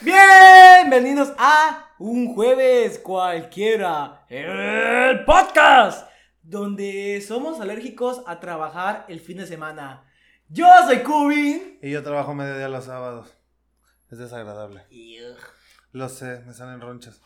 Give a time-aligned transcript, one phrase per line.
[0.00, 6.08] Bienvenidos a un jueves cualquiera, el podcast,
[6.40, 10.04] donde somos alérgicos a trabajar el fin de semana.
[10.48, 11.80] Yo soy Kubin.
[11.82, 13.36] Y yo trabajo mediodía los sábados.
[14.08, 14.86] Es desagradable.
[15.90, 17.20] Lo sé, me salen ronchas.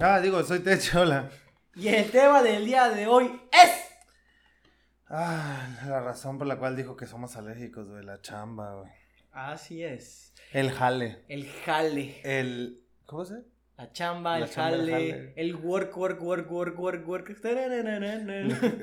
[0.00, 1.28] Ah, digo, soy Techo, hola.
[1.74, 3.70] Y el tema del día de hoy es...
[5.06, 8.90] Ah, la razón por la cual dijo que somos alérgicos, güey, la chamba, güey.
[9.32, 10.34] Así es.
[10.52, 11.24] El jale.
[11.28, 12.20] El jale.
[12.24, 12.82] El...
[13.06, 13.42] ¿Cómo se?
[13.76, 15.32] La chamba, La el chamba, jale, jale.
[15.36, 17.28] el work, work, work, work, work, work.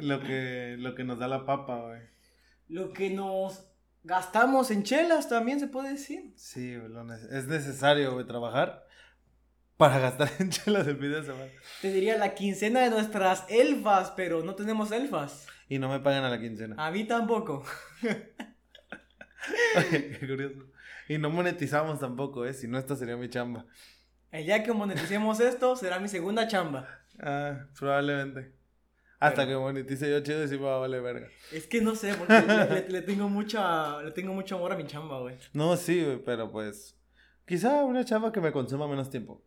[0.02, 2.02] Lo que, lo que, nos da la papa, güey.
[2.68, 3.64] Lo que nos
[4.04, 6.34] gastamos en chelas también se puede decir.
[6.36, 6.76] Sí,
[7.32, 8.88] es necesario, güey, trabajar
[9.78, 11.52] para gastar en chelas el fin de semana.
[11.82, 15.46] Te diría la quincena de nuestras elfas, pero no tenemos elfas.
[15.70, 16.76] Y no me pagan a la quincena.
[16.84, 17.64] A mí tampoco.
[19.90, 20.66] Qué curioso.
[21.08, 22.54] Y no monetizamos tampoco, ¿eh?
[22.54, 23.66] Si no, esta sería mi chamba.
[24.32, 26.88] El día que moneticemos esto será mi segunda chamba.
[27.20, 28.54] Ah, probablemente.
[29.20, 31.28] Hasta Pero- que monetice yo chido y sí me va a valer verga.
[31.52, 34.76] Es que no sé, porque le, le- le tengo mucha, le tengo mucho amor a
[34.78, 35.38] mi chamba, güey.
[35.54, 36.96] No, sí, güey, pero pues.
[37.46, 39.44] Quizá una chamba que me consuma menos tiempo.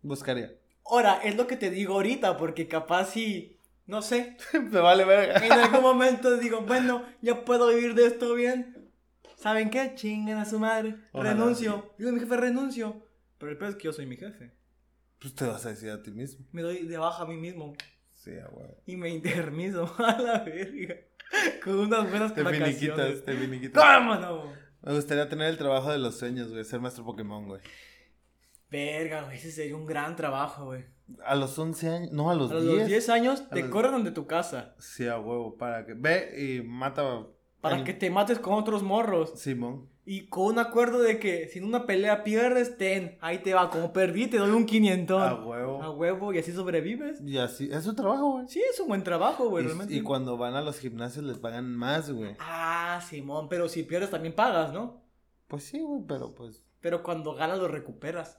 [0.00, 0.52] Buscaría.
[0.86, 4.36] Ahora, es lo que te digo ahorita, porque capaz si, no sé,
[4.70, 5.44] me vale verga.
[5.44, 8.73] en algún momento digo, bueno, ya puedo vivir de esto bien.
[9.44, 9.92] ¿Saben qué?
[9.94, 10.96] Chinguen a su madre.
[11.12, 11.34] Ojalá.
[11.34, 11.94] Renuncio.
[11.98, 13.06] Digo, mi jefe, renuncio.
[13.36, 14.54] Pero el peor es que yo soy mi jefe.
[15.20, 16.46] Pues te vas a decir a ti mismo.
[16.50, 17.74] Me doy de baja a mí mismo.
[18.14, 18.78] Sí, a huevo.
[18.86, 20.94] Y me intermiso a la verga.
[21.62, 22.76] Con unas buenas Te vacaciones.
[22.78, 23.84] finiquitas, te finiquitas.
[23.98, 24.52] ¿Cómo no?
[24.80, 26.64] Me gustaría tener el trabajo de los sueños, güey.
[26.64, 27.60] Ser maestro Pokémon, güey.
[28.70, 30.84] Verga, güey, ese sería un gran trabajo, güey.
[31.24, 32.12] A los 11 años.
[32.12, 32.64] No, a los A 10.
[32.78, 34.74] los 10 años te los- corren de tu casa.
[34.78, 35.56] Sí, a huevo.
[35.58, 35.92] Para que.
[35.94, 37.26] Ve y mata.
[37.64, 39.32] Para que te mates con otros morros.
[39.36, 39.88] Simón.
[40.06, 43.70] Y con un acuerdo de que si en una pelea pierdes, ten, ahí te va.
[43.70, 45.22] Como perdí, te doy un 500.
[45.22, 45.82] A huevo.
[45.82, 47.22] A huevo, y así sobrevives.
[47.22, 47.70] Y así.
[47.72, 48.48] Es su trabajo, güey.
[48.48, 49.94] Sí, es un buen trabajo, güey, realmente.
[49.94, 52.36] Y, y cuando van a los gimnasios les pagan más, güey.
[52.38, 55.02] Ah, Simón, pero si pierdes también pagas, ¿no?
[55.48, 56.62] Pues sí, güey, pero pues.
[56.80, 58.38] Pero cuando ganas lo recuperas.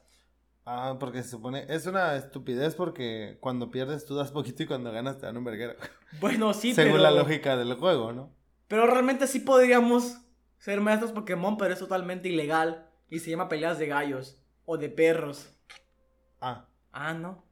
[0.66, 1.66] Ah, porque se supone.
[1.70, 5.44] Es una estupidez porque cuando pierdes tú das poquito y cuando ganas te dan un
[5.44, 5.74] verguero.
[6.20, 7.04] Bueno, sí, Según pero...
[7.04, 8.32] la lógica del juego, ¿no?
[8.68, 10.18] Pero realmente sí podríamos
[10.58, 12.90] ser maestros Pokémon, pero es totalmente ilegal.
[13.10, 14.42] Y se llama peleas de gallos.
[14.66, 15.50] O de perros.
[16.42, 16.68] Ah.
[16.92, 17.46] Ah, no.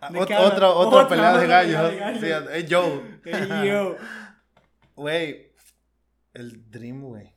[0.00, 1.82] Ah, ¿De ot- otra, otra, pelea de gallos.
[1.82, 2.48] de Sí, gallos.
[2.52, 3.20] hey, Joe.
[3.24, 3.96] Ey, yo.
[4.96, 5.52] Güey.
[6.32, 7.32] El Dream, güey.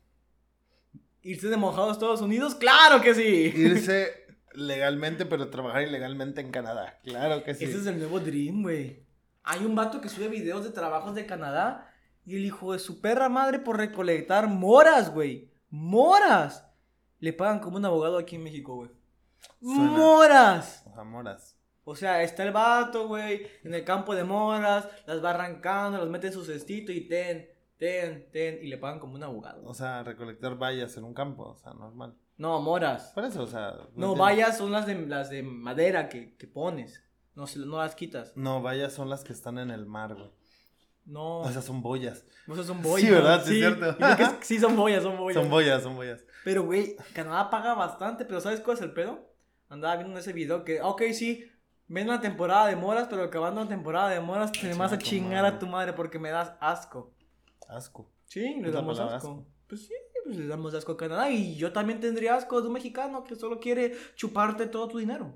[1.22, 2.56] ¿Irse de mojado a Estados Unidos?
[2.56, 3.52] ¡Claro que sí!
[3.54, 4.12] Irse
[4.54, 7.00] legalmente, pero trabajar ilegalmente en Canadá.
[7.04, 7.66] Claro que sí.
[7.66, 9.06] Ese es el nuevo Dream, güey.
[9.44, 11.92] Hay un vato que sube videos de trabajos de Canadá
[12.28, 15.50] y el hijo de su perra madre por recolectar moras, güey.
[15.70, 16.68] ¡Moras!
[17.20, 18.92] Le pagan como un abogado aquí en México, güey.
[19.62, 20.84] ¡Moras!
[20.86, 21.58] O sea, moras.
[21.86, 26.10] O sea, está el vato, güey, en el campo de moras, las va arrancando, las
[26.10, 29.64] mete en su cestito y ten, ten, ten, y le pagan como un abogado.
[29.64, 31.44] O sea, recolectar vallas en un campo.
[31.44, 32.18] O sea, normal.
[32.36, 33.14] No, moras.
[33.16, 33.72] Por eso, o sea.
[33.72, 34.16] No, entiendo.
[34.18, 37.02] vallas son las de, las de madera que, que pones.
[37.36, 38.36] No, no las quitas.
[38.36, 40.30] No, vallas son las que están en el mar, güey.
[41.08, 42.26] No, O sea, son boyas.
[42.52, 43.02] esas son boyas.
[43.08, 43.42] Sí, ¿verdad?
[43.46, 44.38] Sí, es cierto.
[44.42, 45.42] sí, son boyas, son boyas.
[45.42, 46.24] Son boyas, son boyas.
[46.44, 49.26] Pero, güey, Canadá paga bastante, pero ¿sabes cuál es el pedo?
[49.70, 51.46] Andaba viendo en ese video que, ok, sí,
[51.88, 55.44] ven una temporada de moras, pero acabando la temporada de moras te vas a chingar
[55.44, 55.56] madre.
[55.56, 57.14] a tu madre porque me das asco.
[57.70, 58.12] Asco.
[58.26, 59.46] Sí, le damos asco.
[59.68, 59.94] Pues sí,
[60.26, 61.30] pues le damos asco a Canadá.
[61.32, 65.34] Y yo también tendría asco de un mexicano que solo quiere chuparte todo tu dinero.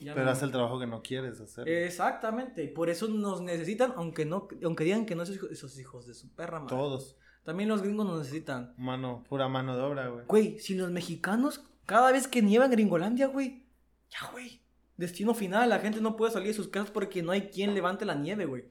[0.00, 1.68] Ya Pero no- haz el trabajo que no quieres hacer.
[1.68, 2.68] Exactamente.
[2.68, 6.34] Por eso nos necesitan, aunque no, aunque digan que no hijos, esos hijos de su
[6.34, 6.74] perra madre.
[6.76, 7.16] Todos.
[7.44, 8.74] También los gringos nos necesitan.
[8.76, 10.24] Mano, pura mano de obra, güey.
[10.26, 13.64] Güey, si los mexicanos, cada vez que nieva en Gringolandia, güey,
[14.10, 14.62] ya, güey.
[14.96, 18.04] Destino final, la gente no puede salir de sus casas porque no hay quien levante
[18.04, 18.64] la nieve, güey.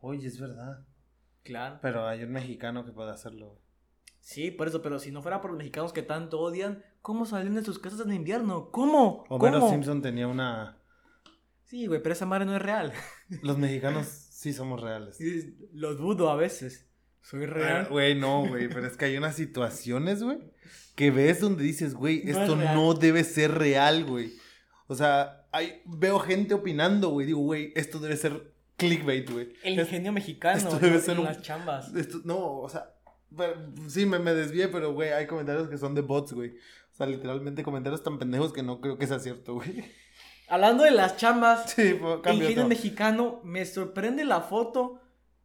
[0.00, 0.84] Oye, es verdad.
[1.42, 1.78] Claro.
[1.82, 3.48] Pero hay un mexicano que puede hacerlo.
[3.50, 3.60] güey.
[4.20, 7.54] Sí, por eso, pero si no fuera por los mexicanos que tanto odian, ¿cómo salen
[7.54, 8.72] de sus casas en invierno?
[8.72, 9.24] ¿Cómo?
[9.28, 9.70] Homero ¿Cómo?
[9.70, 10.76] Simpson tenía una.
[11.62, 12.92] Sí, güey, pero esa madre no es real.
[13.42, 15.16] Los mexicanos sí somos reales.
[15.16, 16.88] Sí, Lo dudo a veces.
[17.22, 17.86] Soy Ah, real.
[17.90, 18.66] Güey, no, güey.
[18.68, 20.38] Pero es que hay unas situaciones, güey,
[20.96, 24.32] que ves donde dices, güey, No esto no debe ser real, güey.
[24.88, 27.26] O sea, hay, veo gente opinando, güey.
[27.28, 29.52] Digo, güey, esto debe ser clickbait, güey.
[29.62, 31.94] El Es- ingenio mexicano esto debe ser en un- las chambas.
[31.94, 32.94] Esto, no, o sea,
[33.36, 36.56] pero- sí, me, me desvié, pero, güey, hay comentarios que son de bots, güey.
[36.96, 39.84] O sea, literalmente comentarios tan pendejos que no creo que sea cierto, güey.
[40.48, 45.02] Hablando de las chambas, Sí, pues, cambio mexicano, me sorprende la foto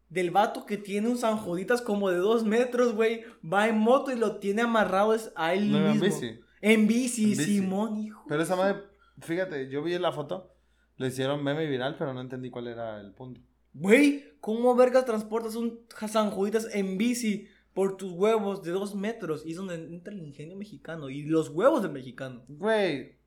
[0.07, 3.25] del vato que tiene un San Juditas como de dos metros, güey.
[3.43, 6.05] Va en moto y lo tiene amarrado a él No, en mismo.
[6.05, 6.39] bici.
[6.61, 7.43] En bici, En bici.
[7.43, 8.23] Simón, hijo.
[8.29, 8.83] Pero esa madre,
[9.19, 10.55] fíjate, yo vi la foto,
[10.95, 13.41] lo hicieron meme viral, pero no entendí cuál era el punto.
[13.73, 19.45] Güey, ¿cómo vergas transportas un San Juditas en bici por tus huevos de dos metros?
[19.45, 22.43] Y es donde entra el ingenio mexicano y los huevos del mexicano.
[22.47, 23.17] Güey,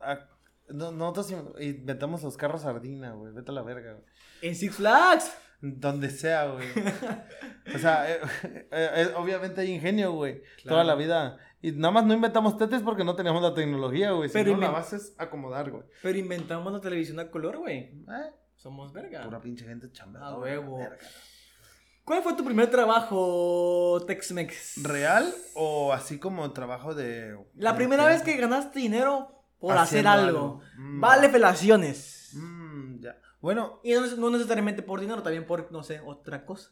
[0.00, 0.28] a-
[0.68, 4.04] no- nosotros in- inventamos los carros sardina, güey, vete a la verga, güey.
[4.42, 5.36] En Six Flags.
[5.60, 6.66] Donde sea, güey.
[7.74, 10.40] O sea, eh, eh, eh, obviamente hay ingenio, güey.
[10.62, 10.68] Claro.
[10.76, 11.38] Toda la vida.
[11.60, 14.28] Y nada más no inventamos tetes porque no teníamos la tecnología, güey.
[14.28, 15.82] Si Pero no, la base es acomodar, güey.
[16.02, 17.92] Pero inventamos la televisión a color, güey.
[18.54, 19.24] Somos verga.
[19.24, 20.20] pura pinche gente chamba.
[20.28, 20.78] A huevo.
[22.06, 24.84] ¿Cuál fue tu primer trabajo, Tex-Mex?
[24.84, 27.36] ¿Real o así como trabajo de...
[27.56, 30.60] La de primera vez que ganaste dinero por hacer algo.
[30.78, 32.30] Mm, Vale felaciones.
[32.34, 33.20] mm, ya.
[33.40, 36.70] Bueno, Y no, no necesariamente por dinero, también por, no sé, otra cosa.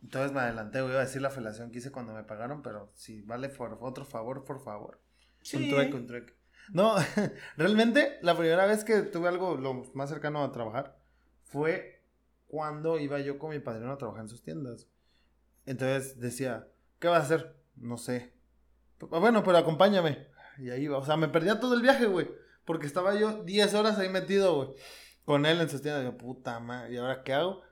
[0.00, 0.78] entonces me adelanté.
[0.78, 4.04] Iba a decir la felación que hice cuando me pagaron, pero si vale por otro
[4.04, 5.00] favor, por favor.
[5.54, 6.34] Un trueque, un trueque.
[6.72, 6.94] No,
[7.56, 10.96] realmente la primera vez que tuve algo lo más cercano a trabajar
[11.44, 11.95] fue
[12.46, 14.86] cuando iba yo con mi padrino a trabajar en sus tiendas.
[15.66, 17.56] Entonces decía, ¿qué vas a hacer?
[17.76, 18.32] No sé.
[18.98, 20.28] "P- Bueno, pero acompáñame.
[20.58, 20.98] Y ahí iba.
[20.98, 22.28] O sea, me perdía todo el viaje, güey.
[22.64, 24.68] Porque estaba yo 10 horas ahí metido, güey.
[25.24, 26.04] Con él en sus tiendas.
[26.04, 26.94] Yo, puta madre.
[26.94, 27.62] ¿Y ahora qué hago?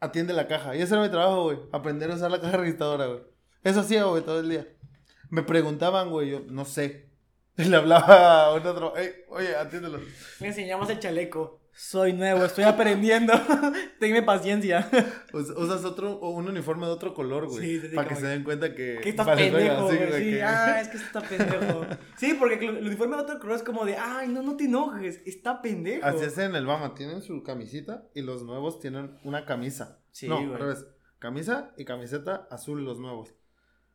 [0.00, 0.74] Atiende la caja.
[0.76, 1.58] Y ese era mi trabajo, güey.
[1.72, 3.20] Aprender a usar la caja registradora, güey.
[3.64, 4.66] Eso hacía, güey, todo el día.
[5.28, 7.08] Me preguntaban, güey, yo no sé.
[7.58, 9.98] Y le hablaba a otro, "Ey, oye, atiéndelo.
[10.40, 11.60] Me enseñamos el chaleco.
[11.72, 13.32] Soy nuevo, estoy aprendiendo.
[14.00, 14.88] Tenme paciencia.
[15.32, 17.80] Us- Usas otro, un uniforme de otro color, güey.
[17.80, 18.98] Sí, para que se den cuenta que.
[19.02, 20.12] Que verga, pendejo, güey.
[20.24, 21.86] Sí, que- ah, es que está pendejo.
[22.16, 25.22] Sí, porque el uniforme de otro color es como de, ay, no, no te enojes,
[25.24, 26.04] está pendejo.
[26.06, 30.00] Así es en el Bama, tienen su camisita y los nuevos tienen una camisa.
[30.10, 30.52] Sí, no, güey.
[30.52, 30.86] al revés.
[31.18, 33.34] Camisa y camiseta azul los nuevos.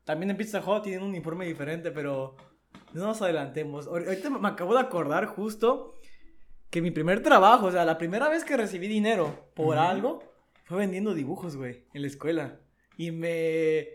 [0.05, 2.35] También en Pizza Hut tienen un uniforme diferente, pero
[2.93, 3.87] no nos adelantemos.
[3.87, 5.99] Ahor- Ahorita me acabo de acordar justo
[6.69, 10.23] que mi primer trabajo, o sea, la primera vez que recibí dinero por algo,
[10.65, 12.59] fue vendiendo dibujos, güey, en la escuela.
[12.97, 13.87] Y me...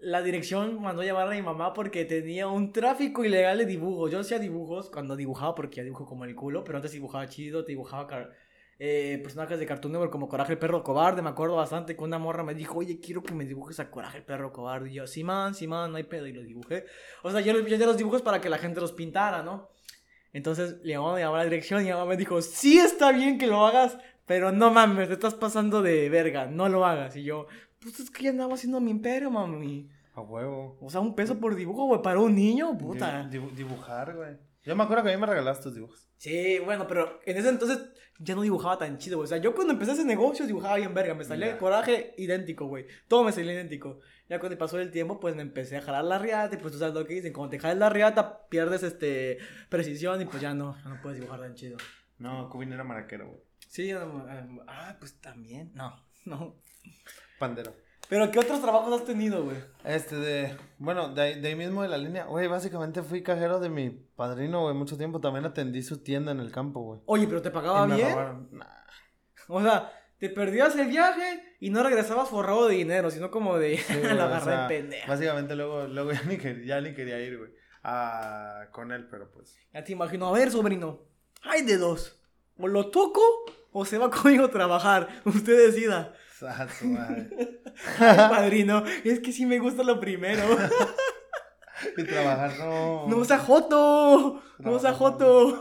[0.00, 4.10] La dirección mandó a llamar a mi mamá porque tenía un tráfico ilegal de dibujos.
[4.10, 7.64] Yo hacía dibujos cuando dibujaba, porque ya dibujo como el culo, pero antes dibujaba chido,
[7.64, 8.30] te dibujaba car-
[8.78, 11.22] eh, personajes de Cartoon Network como Coraje el Perro Cobarde.
[11.22, 14.18] Me acuerdo bastante que una morra me dijo, oye, quiero que me dibujes a Coraje
[14.18, 14.90] el Perro Cobarde.
[14.90, 16.26] Y yo, sí, man, sí, man, no hay pedo.
[16.26, 16.84] Y lo dibujé.
[17.22, 19.70] O sea, yo, yo los dibujos para que la gente los pintara, ¿no?
[20.34, 23.10] Entonces le llamó, me llamó a la dirección y mi mamá me dijo, sí está
[23.12, 23.96] bien que lo hagas,
[24.26, 27.16] pero no mames, te estás pasando de verga, no lo hagas.
[27.16, 27.46] Y yo,
[27.80, 29.88] pues es que ya andaba haciendo mi imperio, mami.
[30.14, 30.76] A huevo.
[30.80, 33.28] O sea, un peso por dibujo, güey, para un niño, puta.
[33.30, 34.36] Dibu- dibujar, güey.
[34.64, 36.08] Yo me acuerdo que a mí me regalaste tus dibujos.
[36.16, 37.80] Sí, bueno, pero en ese entonces
[38.18, 39.24] ya no dibujaba tan chido, güey.
[39.24, 41.14] O sea, yo cuando empecé ese negocio dibujaba bien verga.
[41.14, 42.86] Me salía el coraje idéntico, güey.
[43.08, 44.00] Todo me salía idéntico.
[44.28, 46.54] Ya cuando pasó el tiempo, pues me empecé a jalar la riata.
[46.54, 47.32] Y pues tú sabes lo que dicen.
[47.32, 49.38] Cuando te jalas la riata, pierdes este
[49.68, 50.20] precisión.
[50.22, 51.76] Y pues ya no, no puedes dibujar tan chido.
[52.18, 53.42] No, Cubin era maraquero, güey.
[53.68, 53.98] Sí, eh,
[54.68, 55.72] ah, pues también.
[55.74, 55.94] No,
[56.24, 56.56] no.
[57.38, 57.74] Pandero.
[58.08, 59.56] Pero ¿qué otros trabajos has tenido, güey?
[59.84, 63.58] Este de, bueno, de ahí, de ahí mismo de la línea, güey, básicamente fui cajero
[63.60, 67.00] de mi padrino, güey, mucho tiempo, también atendí su tienda en el campo, güey.
[67.06, 68.10] Oye, pero te pagaba Y me bien.
[68.12, 68.48] robaron.
[68.52, 68.66] Nah.
[69.48, 73.78] O sea, te perdías el viaje y no regresabas forrado de dinero, sino como de
[73.78, 75.06] Sí, la o agarré sea, pendeja.
[75.08, 77.50] Básicamente luego, luego ya ni, quer- ya ni quería ir, güey,
[77.82, 79.56] a- con él, pero pues.
[79.72, 81.00] Ya te imagino, a ver, sobrino,
[81.42, 82.20] hay de dos.
[82.58, 83.20] O lo toco
[83.72, 85.08] o se va conmigo a trabajar.
[85.24, 86.14] Usted decida.
[87.98, 90.42] Ay, padrino, es que sí me gusta lo primero.
[91.96, 93.06] y trabajar, no.
[93.08, 94.42] No sea joto.
[94.58, 95.58] No sea joto.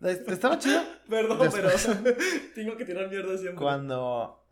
[0.00, 0.82] Es- Estaba chido.
[1.08, 2.16] Perdón, Después- pero
[2.54, 3.62] tengo que tirar mierda siempre.
[3.62, 4.44] Cuando,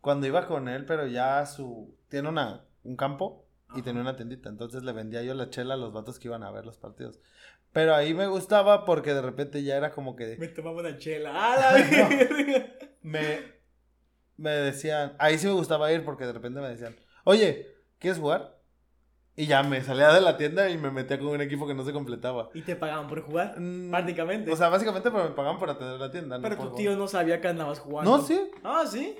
[0.00, 4.48] cuando iba con él, pero ya su, tiene una, un campo y tenía una tiendita,
[4.48, 7.20] entonces le vendía yo la chela a los vatos que iban a ver los partidos.
[7.72, 11.32] Pero ahí me gustaba porque de repente ya era como que Me tomaba una chela.
[11.34, 12.08] ¡Ah, la verga!
[13.02, 13.57] me,
[14.38, 17.66] me decían, ahí sí me gustaba ir porque de repente me decían, oye,
[17.98, 18.56] ¿quieres jugar?
[19.36, 21.84] Y ya me salía de la tienda y me metía con un equipo que no
[21.84, 22.48] se completaba.
[22.54, 24.50] Y te pagaban por jugar, Mm, prácticamente.
[24.50, 26.38] O sea, básicamente pero me pagaban por atender la tienda.
[26.38, 26.98] no pero tu tío jugar.
[26.98, 28.16] no sabía que andabas jugando.
[28.16, 29.16] No, sí, Ah, ¿sí?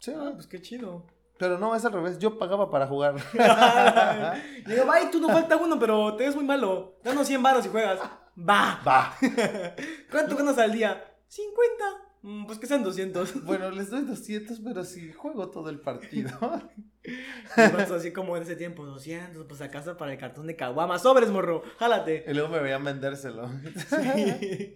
[0.00, 1.06] sí, Ah, pues qué chido.
[1.38, 3.14] Pero no, es al revés, yo pagaba para jugar.
[4.66, 6.96] Digo, ay, tú no falta uno, pero te ves muy malo.
[7.02, 7.98] Danos 100 baros y juegas.
[8.38, 8.80] Va.
[8.86, 9.14] Va.
[10.10, 11.02] ¿Cuánto ganas al día?
[11.28, 11.84] 50.
[12.26, 13.34] Mm, pues que sean 200.
[13.44, 16.30] Bueno, les doy 200, pero si juego todo el partido.
[17.56, 20.98] Vas así como en ese tiempo, 200, pues a casa para el cartón de caguama.
[20.98, 22.24] Sobres, morro, jálate.
[22.26, 23.48] y luego me veían vendérselo.
[23.76, 24.74] Sí.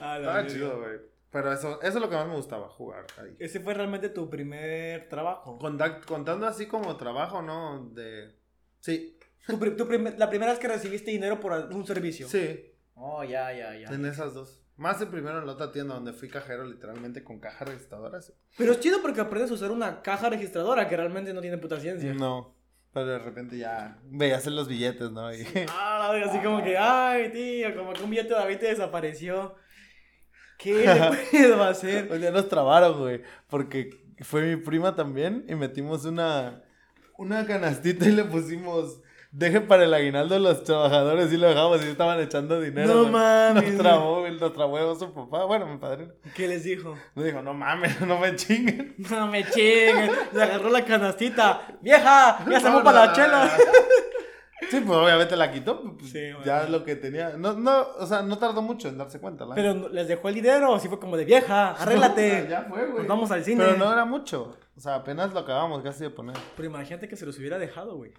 [0.00, 0.46] A la Estaba verga.
[0.46, 0.98] chido, güey.
[1.30, 3.36] Pero eso, eso es lo que más me gustaba, jugar ahí.
[3.38, 5.58] Ese fue realmente tu primer trabajo.
[5.58, 7.90] Contact- contando así como trabajo, ¿no?
[7.94, 8.34] De
[8.80, 9.18] Sí.
[9.46, 12.28] Tu tu prim- la primera vez que recibiste dinero por un servicio.
[12.28, 12.72] Sí.
[12.94, 13.88] Oh, ya, ya, ya.
[13.94, 14.61] En esas dos.
[14.82, 18.20] Más en primero en la otra tienda donde fui cajero literalmente con caja registradora.
[18.20, 18.32] sí.
[18.58, 21.78] Pero es chido porque aprendes a usar una caja registradora que realmente no tiene puta
[21.78, 22.12] ciencia.
[22.12, 22.56] No.
[22.92, 25.32] Pero de repente ya veías en los billetes, ¿no?
[25.32, 25.46] Y...
[25.70, 29.54] Ah, la así como que, ay, tío, como que un billete de David te desapareció.
[30.58, 32.10] ¿Qué le puedo hacer?
[32.10, 33.22] Un día nos trabaron, güey.
[33.48, 36.64] Porque fue mi prima también y metimos una,
[37.18, 39.00] una canastita y le pusimos.
[39.34, 42.92] Deje para el aguinaldo los trabajadores y lo dejamos y estaban echando dinero.
[42.92, 43.72] No mames.
[43.72, 45.44] Nos trabó, nos trabó su papá.
[45.46, 46.12] Bueno, mi padrino.
[46.36, 46.94] ¿Qué les dijo?
[47.14, 48.94] Me dijo, no mames, no me chinguen.
[49.10, 50.10] No me chinguen.
[50.34, 51.62] Le agarró la canastita.
[51.80, 52.44] ¡Vieja!
[52.46, 53.50] ¡Ya se fue para la chela!
[54.70, 55.82] Sí, pues obviamente la quitó.
[55.98, 56.44] pues, Sí, güey.
[56.46, 57.30] ya es lo que tenía.
[57.36, 59.44] No, no, o sea, no tardó mucho en darse cuenta.
[59.44, 60.74] la Pero les dejó el dinero.
[60.74, 62.46] Así fue como de vieja, arréglate.
[62.48, 62.98] Ya fue, güey.
[63.00, 63.64] Nos vamos al cine.
[63.64, 64.56] Pero no era mucho.
[64.76, 66.36] O sea, apenas lo acabamos casi de poner.
[66.56, 68.12] Pero imagínate que se los hubiera dejado, güey.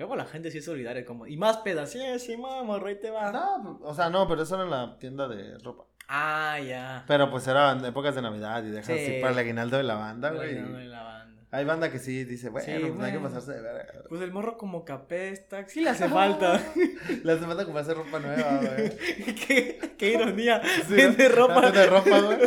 [0.00, 1.26] Luego la gente sí es solidaria, como.
[1.26, 1.90] Y más pedas.
[1.90, 3.30] Sí, sí, mamá, ahí te va.
[3.32, 5.84] No, o sea, no, pero eso era en la tienda de ropa.
[6.08, 7.04] Ah, ya.
[7.06, 8.92] Pero pues eran épocas de Navidad y dejas Sí.
[8.94, 10.54] así para el aguinaldo de la banda, güey.
[10.88, 11.42] la banda.
[11.50, 13.92] Hay banda que sí dice, bueno, Sí, pues hay que pasarse de verga.
[14.08, 15.68] Pues el morro como capesta.
[15.68, 16.58] Sí le hace falta.
[17.22, 18.90] Le hace falta comprarse ropa nueva, güey.
[19.46, 20.62] qué, qué ironía.
[20.88, 20.96] Sí,
[21.28, 21.60] ropa.
[21.60, 22.38] Vende ropa, güey.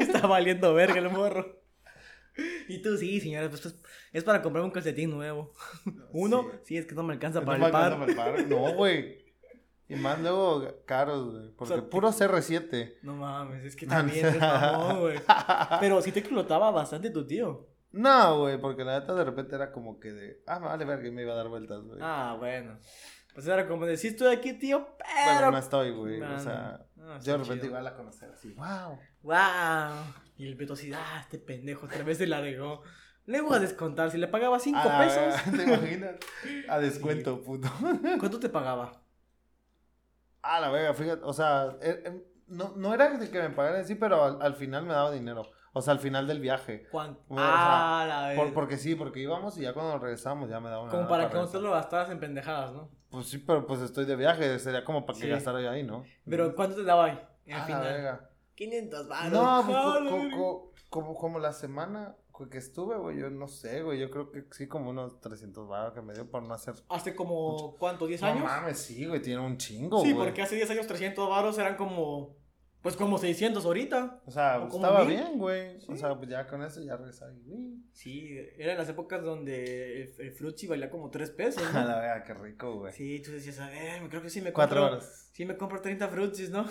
[0.00, 1.63] Está valiendo verga el morro.
[2.68, 3.76] Y tú sí, señora, pues, pues,
[4.12, 5.52] es para comprar un calcetín nuevo.
[6.12, 7.92] Uno, sí, es que no me alcanza No para me el par.
[7.92, 8.50] alcanza para el par.
[8.50, 9.24] No, güey.
[9.88, 11.50] Y más luego caros, güey.
[11.52, 12.96] Porque O sea, puro CR7.
[13.02, 15.18] No mames, es que también es mamón, güey.
[15.80, 17.68] Pero sí te explotaba bastante tu tío.
[17.92, 21.12] No, güey, porque la neta de repente era como que de, ah, vale verga y
[21.12, 22.00] me iba a dar vueltas, güey.
[22.02, 22.78] Ah, bueno.
[23.34, 25.50] Pues era como de, sí estoy aquí, tío, Pero pero...
[25.52, 26.20] no estoy, güey.
[26.22, 27.66] O sea, no, yo de repente chido.
[27.66, 28.98] igual a conocer así, wow.
[29.22, 30.23] ¡Wow!
[30.36, 32.82] Y el Beto así, ah, este pendejo, otra vez se la regó.
[33.26, 35.52] Le voy a descontar, si le pagaba 5 A la pesos.
[35.52, 36.14] verga, ¿Te imaginas?
[36.68, 37.68] A descuento, puto.
[38.18, 39.00] ¿Cuánto te pagaba?
[40.42, 43.80] A la verga, fíjate, o sea, eh, eh, no, no era de que me pagaran
[43.80, 45.50] así, pero al, al final me daba dinero.
[45.72, 46.86] O sea, al final del viaje.
[46.90, 47.20] ¿Cuánto?
[47.28, 47.44] O sea,
[48.02, 48.54] ah, la Por- vez.
[48.54, 51.34] porque sí, porque íbamos y ya cuando regresamos ya me daba una Como para que
[51.34, 51.60] no te regresar.
[51.62, 52.90] lo gastaras en pendejadas, ¿no?
[53.08, 55.30] Pues sí, pero pues estoy de viaje, sería como para que Sí.
[55.30, 56.04] gastara ahí, ¿no?
[56.28, 57.20] Pero ¿cuánto te daba ahí?
[57.48, 57.82] Al A la final.
[57.82, 58.30] verga.
[58.54, 59.32] 500 baros.
[59.32, 62.16] No, pues, co- co- como, como la semana
[62.50, 65.94] que estuve, güey, yo no sé, güey, yo creo que sí, como unos 300 baros
[65.94, 66.74] que me dio por no hacer...
[66.88, 68.08] Hace como, ¿cuánto?
[68.08, 68.42] ¿10 No años?
[68.44, 70.26] mames, sí, güey, tiene un chingo, sí, güey.
[70.26, 72.34] porque hace 10 años 300 baros eran como,
[72.84, 74.20] pues como 600 ahorita.
[74.26, 75.80] O sea, ¿O estaba bien, güey.
[75.80, 75.86] Sí.
[75.88, 77.78] O sea, pues ya con eso ya regresaba güey.
[77.94, 81.88] Sí, eran las épocas donde el, el Fruitsy valía como 3 pesos, A ¿no?
[81.88, 82.92] la verga, qué rico, güey.
[82.92, 84.96] Sí, tú decías, a ver, creo que sí me Cuatro compro...
[84.98, 85.30] horas.
[85.32, 86.68] Sí me compro 30 Fruitsis, ¿no?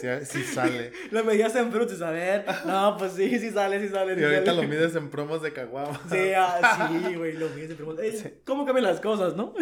[0.00, 0.92] Sí, sí sale.
[1.10, 2.46] Lo medías en Fruitsis, a ver.
[2.64, 4.14] No, pues sí, sí sale, sí sale.
[4.14, 4.62] sí Y ahorita sale.
[4.62, 6.00] lo mides en promos de caguama.
[6.08, 8.02] Sí, ah, sí, güey, lo mides en pregunta.
[8.04, 9.52] Eh, ¿Cómo cambian las cosas, no?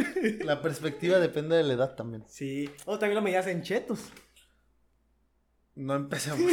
[0.45, 2.25] La perspectiva depende de la edad también.
[2.29, 2.71] Sí.
[2.85, 4.13] O también lo medías en chetos.
[5.79, 6.41] No empecemos.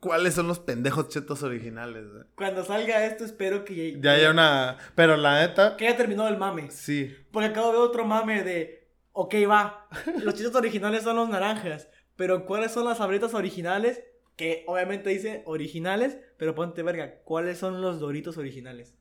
[0.00, 2.04] ¿Cuáles son los pendejos chetos originales?
[2.34, 4.78] Cuando salga esto, espero que Ya haya una.
[4.94, 6.70] Pero la neta, Que haya terminado el mame.
[6.70, 7.14] sí.
[7.30, 8.88] Porque acabo de ver otro mame de.
[9.12, 9.86] Ok, va.
[10.22, 11.88] Los chetos originales son los naranjas.
[12.16, 14.02] Pero ¿cuáles son las sabritas originales?
[14.36, 16.18] Que obviamente dice originales.
[16.38, 17.20] Pero ponte verga.
[17.24, 18.94] ¿Cuáles son los doritos originales?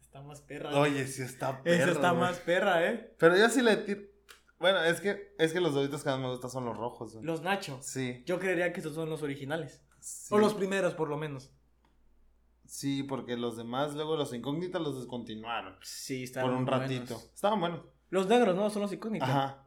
[0.00, 0.70] Está más perra.
[0.78, 1.82] Oye, sí está perro.
[1.82, 3.14] Esa está más perra, ¿eh?
[3.18, 4.13] Pero yo sí le tiro.
[4.64, 7.12] Bueno, es que, es que los doritos que más me gustan son los rojos.
[7.12, 7.22] güey.
[7.26, 7.84] Los nachos.
[7.84, 8.22] Sí.
[8.24, 9.82] Yo creería que estos son los originales.
[10.00, 10.34] sí.
[10.34, 11.52] O los primeros, por lo menos.
[12.64, 15.76] Sí, porque los demás, luego los incógnitos los descontinuaron.
[15.82, 16.80] Sí, están por un buenos.
[16.80, 17.20] ratito.
[17.34, 17.80] Estaban buenos.
[18.08, 18.70] Los negros, ¿no?
[18.70, 19.28] Son los incógnitos.
[19.28, 19.66] Ajá.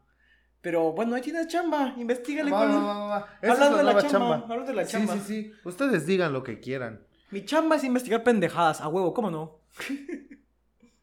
[0.62, 1.94] Pero bueno, ahí tienes chamba.
[1.96, 3.38] Investígale Va, cuál va, va, va.
[3.40, 5.14] Esa es Hablando de la chamba, hablando de la chamba.
[5.14, 5.52] Sí, sí, sí.
[5.64, 7.06] Ustedes digan lo que quieran.
[7.30, 8.80] Mi chamba es investigar pendejadas.
[8.80, 9.60] A huevo, ¿cómo no?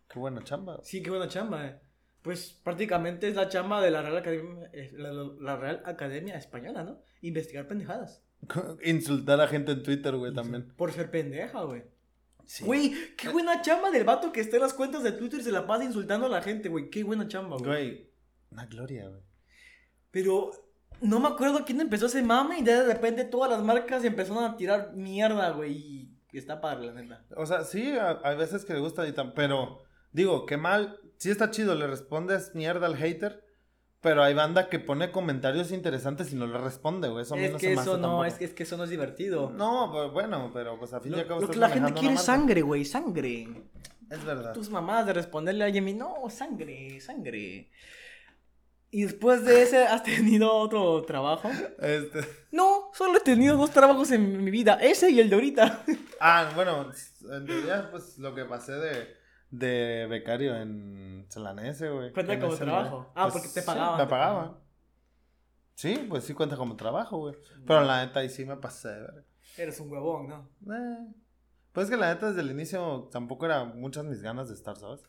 [0.09, 0.79] Qué buena chamba.
[0.83, 1.65] Sí, qué buena chamba.
[1.65, 1.79] eh.
[2.25, 6.83] Pues prácticamente es la chamba de la Real Academia, eh, la, la Real Academia Española,
[6.83, 6.99] ¿no?
[7.21, 8.21] Investigar pendejadas.
[8.83, 10.73] Insultar a gente en Twitter, güey, también.
[10.75, 11.83] Por ser pendeja, güey.
[12.45, 12.63] Sí.
[12.65, 15.51] Güey, qué buena chamba del vato que está en las cuentas de Twitter y se
[15.51, 16.89] la pasa insultando a la gente, güey.
[16.89, 17.69] Qué buena chamba, güey.
[17.69, 18.09] Güey,
[18.51, 19.21] una gloria, güey.
[20.11, 20.51] Pero
[21.01, 24.57] no me acuerdo quién empezó ese mame y de repente todas las marcas empezaron a
[24.57, 26.09] tirar mierda, güey.
[26.31, 27.23] Y está padre, la neta.
[27.37, 29.79] O sea, sí, a- hay veces que le gusta y tan, pero
[30.11, 33.43] digo, qué mal, sí está chido, le respondes mierda al hater,
[34.01, 37.23] pero hay banda que pone comentarios interesantes y no le responde, güey.
[37.23, 38.63] Eso a mí Es no que se me hace eso no, es que, es que
[38.63, 39.49] eso no es divertido.
[39.49, 41.99] No, pues bueno, pero pues a fin y al cabo lo estás que la gente
[41.99, 43.47] quiere es sangre, güey, sangre.
[44.09, 44.53] Es verdad.
[44.53, 47.71] Tus mamás de responderle a alguien, y, no, sangre, sangre.
[48.91, 51.49] Y después de ese, ¿has tenido otro trabajo?
[51.79, 52.21] Este...
[52.51, 55.83] No, solo he tenido dos trabajos en mi vida, ese y el de ahorita.
[56.21, 56.91] Ah, bueno,
[57.29, 59.17] en realidad, pues lo que pasé de,
[59.59, 62.11] de becario en Celanese, güey.
[62.11, 63.11] Cuenta En como trabajo.
[63.15, 64.57] Ah, porque te sí, pagaban, me te pagaban.
[65.73, 67.35] Sí, pues sí cuenta como trabajo, güey.
[67.65, 69.23] Pero la neta ahí sí me pasé verga.
[69.57, 70.49] Eres un huevón, ¿no?
[70.73, 71.13] Eh.
[71.71, 74.77] Pues es que la neta desde el inicio tampoco era muchas mis ganas de estar,
[74.77, 75.01] ¿sabes?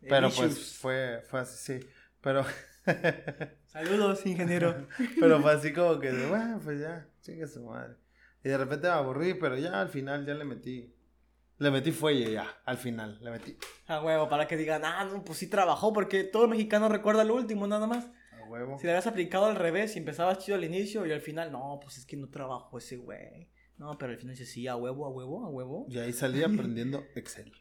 [0.00, 1.88] Pero pues fue, fue así, sí.
[2.20, 2.44] Pero,
[3.66, 4.86] Saludos, ingeniero.
[5.20, 7.96] pero fue así como que, bueno, pues ya, chingue su madre.
[8.42, 10.94] Y de repente me aburrí, pero ya al final ya le metí,
[11.58, 13.56] le metí fuelle ya, al final, le metí.
[13.86, 17.34] A huevo, para que digan, ah, no, pues sí trabajó, porque todo mexicano recuerda lo
[17.34, 18.08] último, nada más.
[18.32, 18.78] A huevo.
[18.78, 21.80] Si le habías aplicado al revés y empezabas chido al inicio y al final, no,
[21.82, 23.50] pues es que no trabajó ese güey.
[23.76, 25.86] No, pero al final dice, sí, a huevo, a huevo, a huevo.
[25.88, 27.52] Y ahí salí aprendiendo Excel.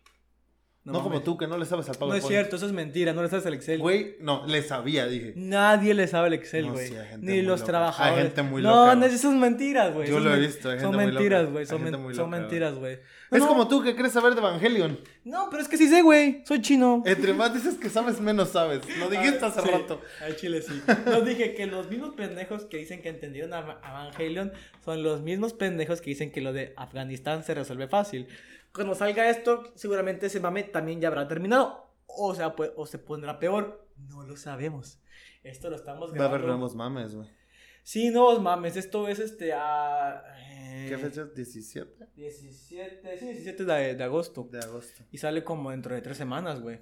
[0.93, 2.23] No, como tú, que no le sabes al No PowerPoint.
[2.23, 3.79] es cierto, eso es mentira, no le sabes el Excel.
[3.79, 5.33] Güey, no, le sabía, dije.
[5.35, 6.87] Nadie le sabe el Excel, No, güey.
[6.87, 7.71] sí, Ni los loca.
[7.71, 8.17] trabajadores.
[8.17, 9.13] Hay gente muy no, loca, no, güey.
[9.15, 10.09] eso es mentiras, güey.
[10.09, 11.65] Yo lo he visto, hay Son gente muy mentiras, güey.
[11.65, 12.99] Son, men- son mentiras, güey.
[13.29, 14.97] Es No, como tú que crees saber de Evangelion.
[15.25, 16.43] No, pero es que sí sé, güey.
[16.45, 17.03] Soy chino.
[17.05, 18.79] Entre más dices que sabes, menos sabes.
[18.99, 20.01] Lo dijiste hace Ah, Sí, rato.
[20.23, 20.81] Al chile sí.
[21.05, 24.53] No dije que los mismos pendejos que dicen que entendieron a Evangelion
[24.85, 28.27] son los mismos pendejos que dicen que lo de Afganistán se resuelve fácil.
[28.77, 31.85] Cuando salga esto, seguramente ese mame también ya habrá terminado.
[32.05, 33.85] O sea, pues, o se pondrá peor.
[33.97, 34.99] No lo sabemos.
[35.43, 36.35] Esto lo estamos Va a grabando.
[36.35, 37.27] haber nuevos mames, güey.
[37.83, 38.75] Sí, nuevos mames.
[38.77, 40.23] Esto es este a.
[40.49, 41.25] eh, ¿Qué fecha?
[41.25, 44.47] 17 17, sí, 17 de, de agosto.
[44.51, 45.03] de agosto.
[45.11, 46.79] Y sale como dentro de tres semanas, güey.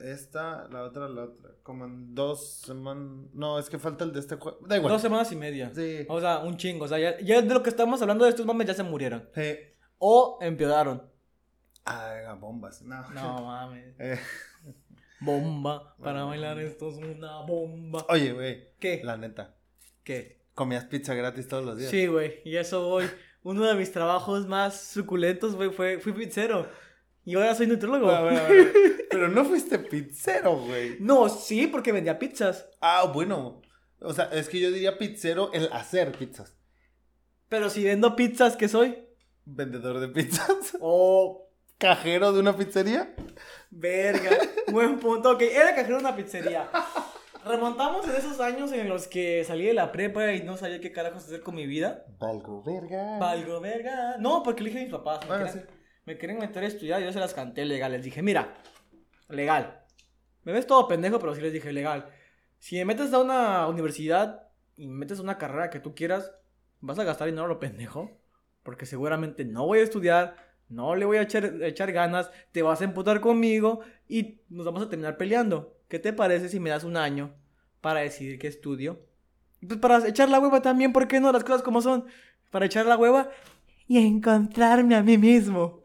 [0.00, 1.50] Esta, la otra, la otra.
[1.62, 3.28] Como en dos semanas.
[3.34, 4.58] No, es que falta el de este juego.
[4.66, 4.92] Da igual.
[4.92, 5.70] Dos semanas y media.
[5.74, 6.04] Sí.
[6.08, 6.84] O sea, un chingo.
[6.86, 9.28] O sea, ya, ya de lo que estamos hablando de estos mames ya se murieron.
[9.34, 9.54] Sí.
[9.98, 11.10] O empeoraron.
[11.84, 12.82] Ah, bombas.
[12.82, 13.10] No.
[13.10, 13.94] No mames.
[13.98, 14.18] Eh,
[15.20, 15.94] Bomba.
[16.02, 18.04] Para bailar esto es una bomba.
[18.08, 18.72] Oye, güey.
[18.80, 19.00] ¿Qué?
[19.04, 19.54] La neta.
[20.02, 20.42] ¿Qué?
[20.54, 21.90] Comías pizza gratis todos los días.
[21.90, 22.40] Sí, güey.
[22.44, 23.08] Y eso voy.
[23.44, 26.68] Uno de mis trabajos más suculentos, güey, fue fui pizzero.
[27.24, 28.06] Y ahora soy nutrólogo.
[28.06, 28.70] Bueno, bueno.
[29.10, 30.96] Pero no fuiste pizzero, güey.
[30.98, 32.68] No, sí, porque vendía pizzas.
[32.80, 33.62] Ah, bueno.
[34.00, 36.56] O sea, es que yo diría pizzero el hacer pizzas.
[37.48, 38.98] Pero si vendo pizzas, ¿qué soy?
[39.44, 40.76] Vendedor de pizzas.
[40.80, 41.51] O
[41.82, 43.12] Cajero de una pizzería.
[43.70, 44.30] Verga,
[44.70, 45.32] buen punto.
[45.32, 46.70] Ok, era cajero de una pizzería.
[47.44, 50.92] Remontamos en esos años en los que salí de la prepa y no sabía qué
[50.92, 52.04] carajos hacer con mi vida.
[52.20, 53.18] Valgo verga.
[53.18, 54.14] Valgo, verga.
[54.20, 55.28] No, porque le dije a mis papás.
[55.28, 55.60] Me, Ah, querían, sí.
[56.06, 57.90] me querían meter a estudiar y yo se las canté legal.
[57.90, 58.54] Les dije, mira,
[59.28, 59.82] legal.
[60.44, 62.06] Me ves todo pendejo, pero sí les dije legal.
[62.60, 66.30] Si me metes a una universidad y me metes a una carrera que tú quieras,
[66.78, 68.08] vas a gastar dinero a lo pendejo.
[68.62, 70.36] Porque seguramente no voy a estudiar,
[70.72, 74.82] no le voy a echar, echar ganas, te vas a emputar conmigo y nos vamos
[74.82, 75.78] a terminar peleando.
[75.88, 77.34] ¿Qué te parece si me das un año
[77.80, 79.06] para decidir qué estudio?
[79.66, 81.30] Pues para echar la hueva también, ¿por qué no?
[81.30, 82.06] Las cosas como son.
[82.50, 83.30] Para echar la hueva
[83.86, 85.84] y encontrarme a mí mismo.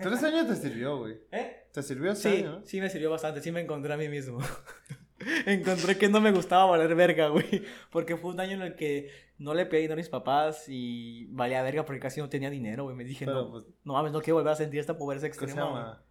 [0.00, 1.18] Tres años te sirvió, güey.
[1.32, 1.68] ¿Eh?
[1.72, 4.38] Te sirvió ese Sí, sí me sirvió bastante, sí me encontré a mí mismo.
[5.46, 7.64] encontré que no me gustaba valer verga, güey.
[7.90, 11.26] Porque fue un año en el que no le pedí dinero a mis papás y
[11.26, 12.96] valía verga porque casi no tenía dinero, güey.
[12.96, 15.34] Me dije, Pero, no, pues, no mames, no quiero volver a sentir esta pobreza ¿qué
[15.34, 16.02] se extrema.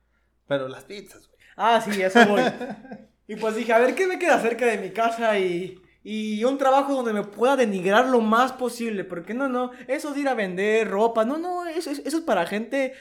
[0.48, 1.40] Pero las pizzas, güey.
[1.56, 2.42] Ah, sí, eso voy.
[3.28, 5.40] y pues dije, a ver, ¿qué me queda cerca de mi casa?
[5.40, 9.04] Y, y un trabajo donde me pueda denigrar lo más posible.
[9.04, 12.46] Porque no, no, eso de ir a vender ropa, no, no, eso, eso es para
[12.46, 12.94] gente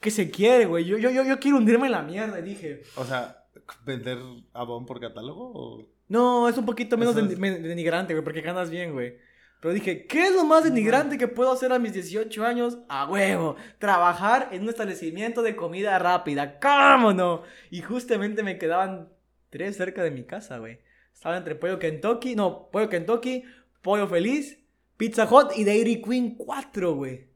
[0.00, 0.84] que se quiere, güey.
[0.84, 2.82] Yo, yo, yo, yo quiero hundirme en la mierda, dije.
[2.96, 3.47] O sea,
[3.84, 4.18] ¿vender
[4.52, 5.86] Avon por catálogo o...?
[6.08, 9.18] No, es un poquito menos es- denigrante, güey, porque ganas bien, güey.
[9.60, 12.78] Pero dije, ¿qué es lo más denigrante que puedo hacer a mis 18 años?
[12.88, 17.42] A huevo, trabajar en un establecimiento de comida rápida, ¿cómo no?
[17.70, 19.08] Y justamente me quedaban
[19.50, 20.78] tres cerca de mi casa, güey.
[21.12, 23.42] Estaba entre Pollo Kentucky, no, Pollo Kentucky,
[23.82, 24.58] Pollo Feliz,
[24.96, 27.26] Pizza Hut y Dairy Queen 4, güey.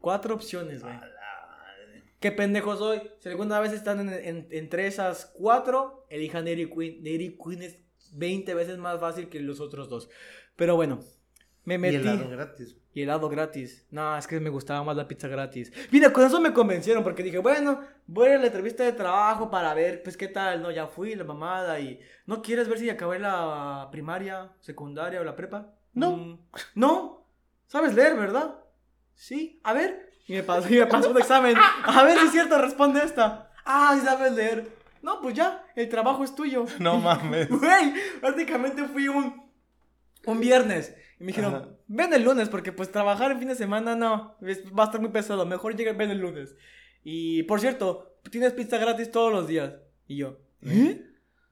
[0.00, 0.94] Cuatro opciones, güey.
[2.26, 3.00] ¿Qué pendejo soy?
[3.20, 7.04] Si alguna vez están en- en- entre esas cuatro, elijan Dairy Queen.
[7.04, 7.78] Dairy Queen es
[8.14, 10.08] 20 veces más fácil que los otros dos.
[10.56, 10.98] Pero bueno,
[11.62, 11.94] me Y metí.
[11.98, 12.76] helado gratis.
[12.92, 13.86] Y helado gratis.
[13.92, 15.72] No, es que me gustaba más la pizza gratis.
[15.92, 19.72] Mira, con eso me convencieron porque dije, bueno, voy a la entrevista de trabajo para
[19.74, 20.72] ver, pues qué tal, ¿no?
[20.72, 22.00] Ya fui, la mamada y...
[22.26, 25.76] ¿No quieres ver si acabé la primaria, secundaria o la prepa?
[25.94, 26.16] No.
[26.16, 26.38] Mm,
[26.74, 27.24] no.
[27.68, 28.58] ¿Sabes leer, verdad?
[29.14, 29.60] Sí.
[29.62, 30.05] A ver.
[30.26, 31.56] Y me pasó, y me pasó un examen.
[31.84, 33.50] A ver si es cierto, responde esta.
[33.64, 34.68] Ah, sabes leer.
[35.02, 36.66] No, pues ya, el trabajo es tuyo.
[36.80, 37.48] No mames.
[37.48, 39.50] Güey, prácticamente fui un,
[40.26, 40.94] un viernes.
[41.20, 41.68] Y me dijeron, Ajá.
[41.86, 45.00] ven el lunes, porque pues trabajar en fin de semana no, es- va a estar
[45.00, 45.46] muy pesado.
[45.46, 46.56] Mejor llega, ven el lunes.
[47.04, 49.74] Y por cierto, tienes pizza gratis todos los días.
[50.08, 51.02] Y yo, ¿eh?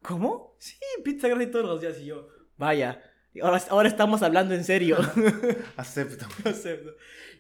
[0.03, 0.57] ¿Cómo?
[0.59, 1.99] Sí, pizza gratis todos los días.
[2.01, 3.01] Y yo, vaya.
[3.43, 4.97] Ahora, ahora estamos hablando en serio.
[5.77, 6.27] Acepto.
[6.49, 6.91] Acepto.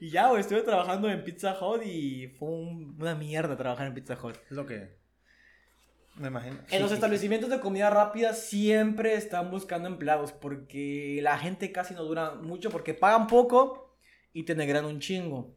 [0.01, 3.95] Y ya, güey, estuve trabajando en Pizza Hut y fue un- una mierda trabajar en
[3.95, 4.37] Pizza Hut.
[4.51, 4.97] Es lo que.
[6.17, 6.59] Me imagino.
[6.71, 12.05] En los establecimientos de comida rápida siempre están buscando empleados porque la gente casi no
[12.05, 13.97] dura mucho porque pagan poco
[14.33, 15.57] y te negran un chingo.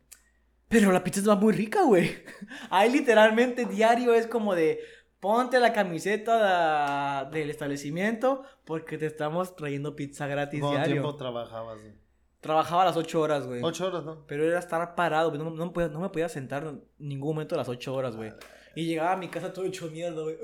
[0.67, 2.11] Pero la pizza es muy rica, güey.
[2.69, 4.79] Ahí literalmente diario es como de
[5.19, 10.93] ponte la camiseta de- del establecimiento porque te estamos trayendo pizza gratis ¿Cuánto diario.
[10.95, 11.81] tiempo trabajabas?
[11.81, 11.93] güey?
[12.39, 13.61] Trabajaba a las 8 horas, güey.
[13.63, 14.23] Ocho horas, ¿no?
[14.27, 15.31] Pero era estar parado.
[15.31, 18.15] No, no me podía, no me podía sentar en ningún momento a las 8 horas,
[18.15, 18.31] güey.
[18.75, 20.37] Y llegaba a mi casa todo hecho mierda, güey.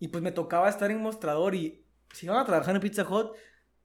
[0.00, 3.32] Y pues me tocaba estar en mostrador y si van a trabajar en Pizza Hut,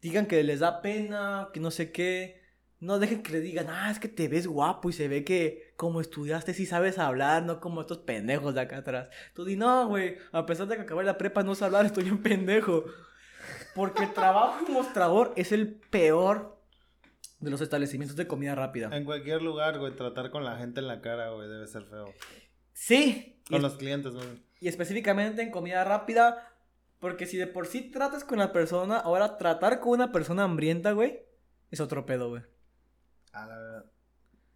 [0.02, 2.43] digan que les da pena, que no sé qué.
[2.84, 5.74] No dejen que le digan, ah, es que te ves guapo y se ve que
[5.78, 9.08] como estudiaste sí sabes hablar, no como estos pendejos de acá atrás.
[9.34, 12.10] Tú di, no, güey, a pesar de que acabé la prepa no sé hablar, estoy
[12.10, 12.84] un pendejo.
[13.74, 16.62] Porque el trabajo en mostrador es el peor
[17.40, 18.90] de los establecimientos de comida rápida.
[18.96, 22.14] En cualquier lugar, güey, tratar con la gente en la cara, güey, debe ser feo.
[22.74, 24.22] Sí, Con los clientes, ¿no?
[24.60, 26.54] y específicamente en comida rápida,
[27.00, 30.92] porque si de por sí tratas con la persona, ahora tratar con una persona hambrienta,
[30.92, 31.22] güey,
[31.72, 32.44] es otro pedo, güey.
[33.34, 33.86] A la verdad.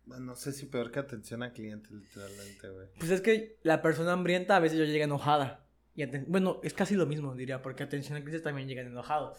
[0.05, 2.87] No sé si peor que atención a clientes, literalmente, güey.
[2.97, 5.67] Pues es que la persona hambrienta a veces ya llega enojada.
[5.95, 9.37] Y bueno, es casi lo mismo, diría, porque atención al cliente también llegan enojados.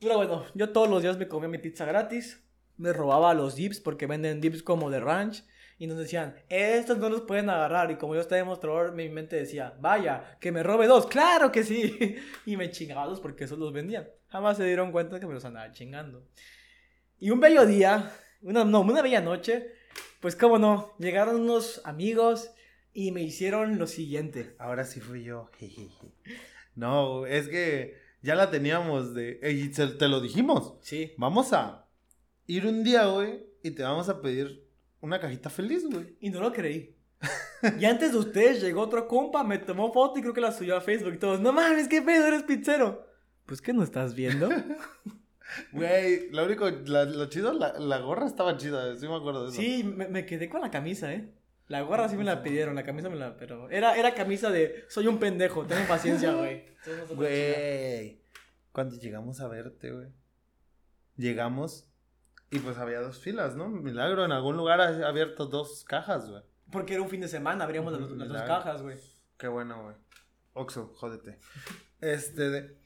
[0.00, 2.44] Pero bueno, yo todos los días me comía mi pizza gratis.
[2.76, 5.44] Me robaba los dips porque venden dips como de ranch.
[5.78, 7.90] Y nos decían, estos no los pueden agarrar.
[7.90, 11.06] Y como yo estaba en mostrador, mi mente decía, vaya, que me robe dos.
[11.06, 12.16] ¡Claro que sí!
[12.46, 14.08] Y me chingaba dos porque esos los vendían.
[14.28, 16.26] Jamás se dieron cuenta que me los andaba chingando.
[17.18, 19.72] Y un bello día, una, no, una bella noche,
[20.20, 22.50] pues cómo no, llegaron unos amigos
[22.92, 24.54] y me hicieron lo siguiente.
[24.58, 25.50] Ahora sí fui yo.
[25.58, 26.12] jejeje.
[26.74, 29.40] No, es que ya la teníamos de...
[29.42, 30.74] Y te lo dijimos.
[30.80, 31.12] Sí.
[31.16, 31.86] Vamos a
[32.46, 34.66] ir un día, güey, y te vamos a pedir
[35.00, 36.16] una cajita feliz, güey.
[36.20, 36.96] Y no lo creí.
[37.78, 40.76] Y antes de ustedes llegó otro compa, me tomó foto y creo que la subió
[40.76, 43.06] a Facebook y todos, no mames, qué pedo, eres pizzero.
[43.46, 44.48] Pues que no estás viendo.
[45.72, 49.50] Güey, lo único, la- lo chido, la, la gorra estaba chida, sí me acuerdo de
[49.52, 49.60] eso.
[49.60, 51.32] Sí, me, me quedé con la camisa, ¿eh?
[51.68, 53.36] La gorra sí me la pidieron, la camisa me la...
[53.36, 56.64] Pero era, era camisa de, soy un pendejo, tengo paciencia, güey.
[57.14, 58.20] Güey,
[58.72, 60.08] cuando llegamos a verte, güey,
[61.16, 61.88] llegamos
[62.50, 63.68] y pues había dos filas, ¿no?
[63.68, 66.42] Milagro, en algún lugar ha abierto dos cajas, güey.
[66.70, 68.96] Porque era un fin de semana, abríamos las, las dos cajas, güey.
[69.38, 69.96] Qué bueno, güey.
[70.54, 71.38] Oxo, jódete.
[72.00, 72.76] Este, de-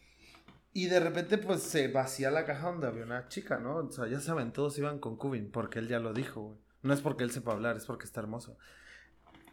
[0.79, 3.77] y de repente, pues se vacía la caja donde había una chica, ¿no?
[3.77, 6.59] O sea, ya saben, todos iban con Cubin, porque él ya lo dijo, güey.
[6.83, 8.59] No es porque él sepa hablar, es porque está hermoso.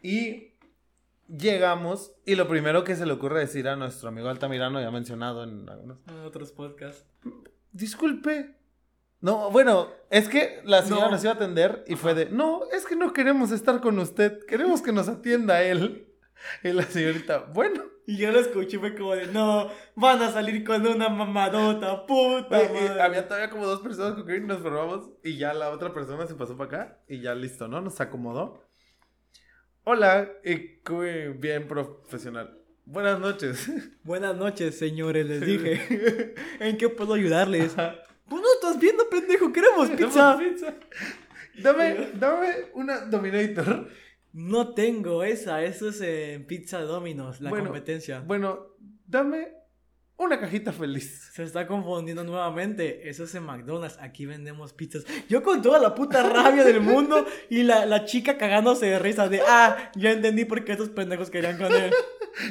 [0.02, 0.52] Y
[1.26, 5.44] llegamos, y lo primero que se le ocurre decir a nuestro amigo Altamirano, ya mencionado
[5.44, 5.98] en algunos.
[6.08, 7.06] En otros podcasts.
[7.72, 8.56] Disculpe.
[9.22, 11.12] No, bueno, es que la señora No.
[11.12, 14.44] nos iba a atender y fue de, no, es que no queremos estar con usted,
[14.46, 16.06] queremos que nos atienda él.
[16.62, 17.93] Y la señorita, bueno.
[18.06, 22.04] Y yo lo escuché y fue como de, no, van a salir con una mamadota,
[22.06, 23.00] puta y madre.
[23.00, 26.34] había todavía como dos personas con quien nos formamos y ya la otra persona se
[26.34, 27.80] pasó para acá y ya listo, ¿no?
[27.80, 28.62] Nos acomodó.
[29.84, 32.58] Hola, y Cuy, bien profesional.
[32.86, 33.70] Buenas noches.
[34.04, 36.34] Buenas noches, señores, les dije.
[36.60, 37.74] ¿En qué puedo ayudarles?
[37.74, 40.38] Pues no estás viendo, pendejo, queremos pizza.
[40.38, 40.74] Pizza.
[41.62, 43.88] Dame, dame una Dominator.
[44.34, 48.18] No tengo esa, eso es en Pizza Domino's, la Bueno, competencia.
[48.18, 48.74] Bueno,
[49.06, 49.52] dame
[50.16, 51.30] una cajita feliz.
[51.32, 53.08] Se está confundiendo nuevamente.
[53.08, 53.96] Eso es en McDonald's.
[54.00, 55.04] Aquí vendemos pizzas.
[55.28, 59.28] Yo con toda la puta rabia del mundo y la, la chica cagándose de risa
[59.28, 61.92] de, ah, ya entendí por qué estos pendejos querían con él.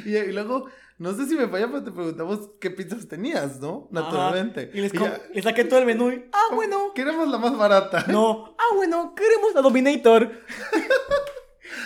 [0.06, 3.86] Y, y luego, no sé si me falla, pero te preguntamos qué pizzas tenías, ¿no?
[3.90, 4.62] Naturalmente.
[4.62, 4.70] Ajá.
[4.72, 6.94] Y les, Y ya, les saqué todo el menú y, ah, bueno.
[6.94, 8.06] Queremos la más barata.
[8.08, 10.32] No, ah, bueno, queremos la Dominator.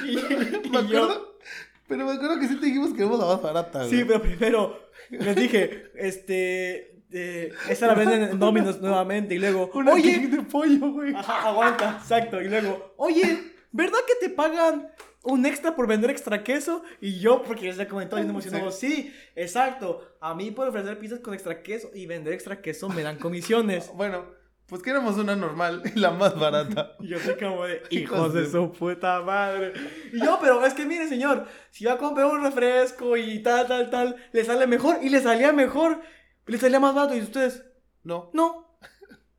[0.07, 1.39] y, yo.
[1.87, 4.79] Pero me acuerdo que sí te dijimos que queremos la más barata, sí, pero primero
[5.11, 9.35] les dije, este, eh, esa la venden en Domino's nuevamente.
[9.35, 11.15] Y luego, Una oye, de pollo, güey.
[11.15, 12.41] Ajá, aguanta, exacto.
[12.43, 13.39] Y luego, oye,
[13.73, 14.89] ¿verdad que te pagan
[15.23, 16.83] un extra por vender extra queso?
[17.01, 20.17] Y yo, porque ya se comentó bien emocionado, sí, exacto.
[20.21, 23.91] A mí por ofrecer pizzas con extra queso y vender extra queso me dan comisiones.
[23.95, 24.27] Bueno,
[24.69, 26.97] pues queremos una normal y la más barata.
[27.01, 29.73] Y yo soy como de, hijos de su puta madre.
[30.13, 33.67] Y yo, pero es que mire, señor, si va a comprar un refresco y tal,
[33.67, 36.01] tal, tal, le sale mejor y le salía mejor,
[36.47, 37.65] le salía más barato y ustedes,
[38.05, 38.31] No.
[38.35, 38.79] no,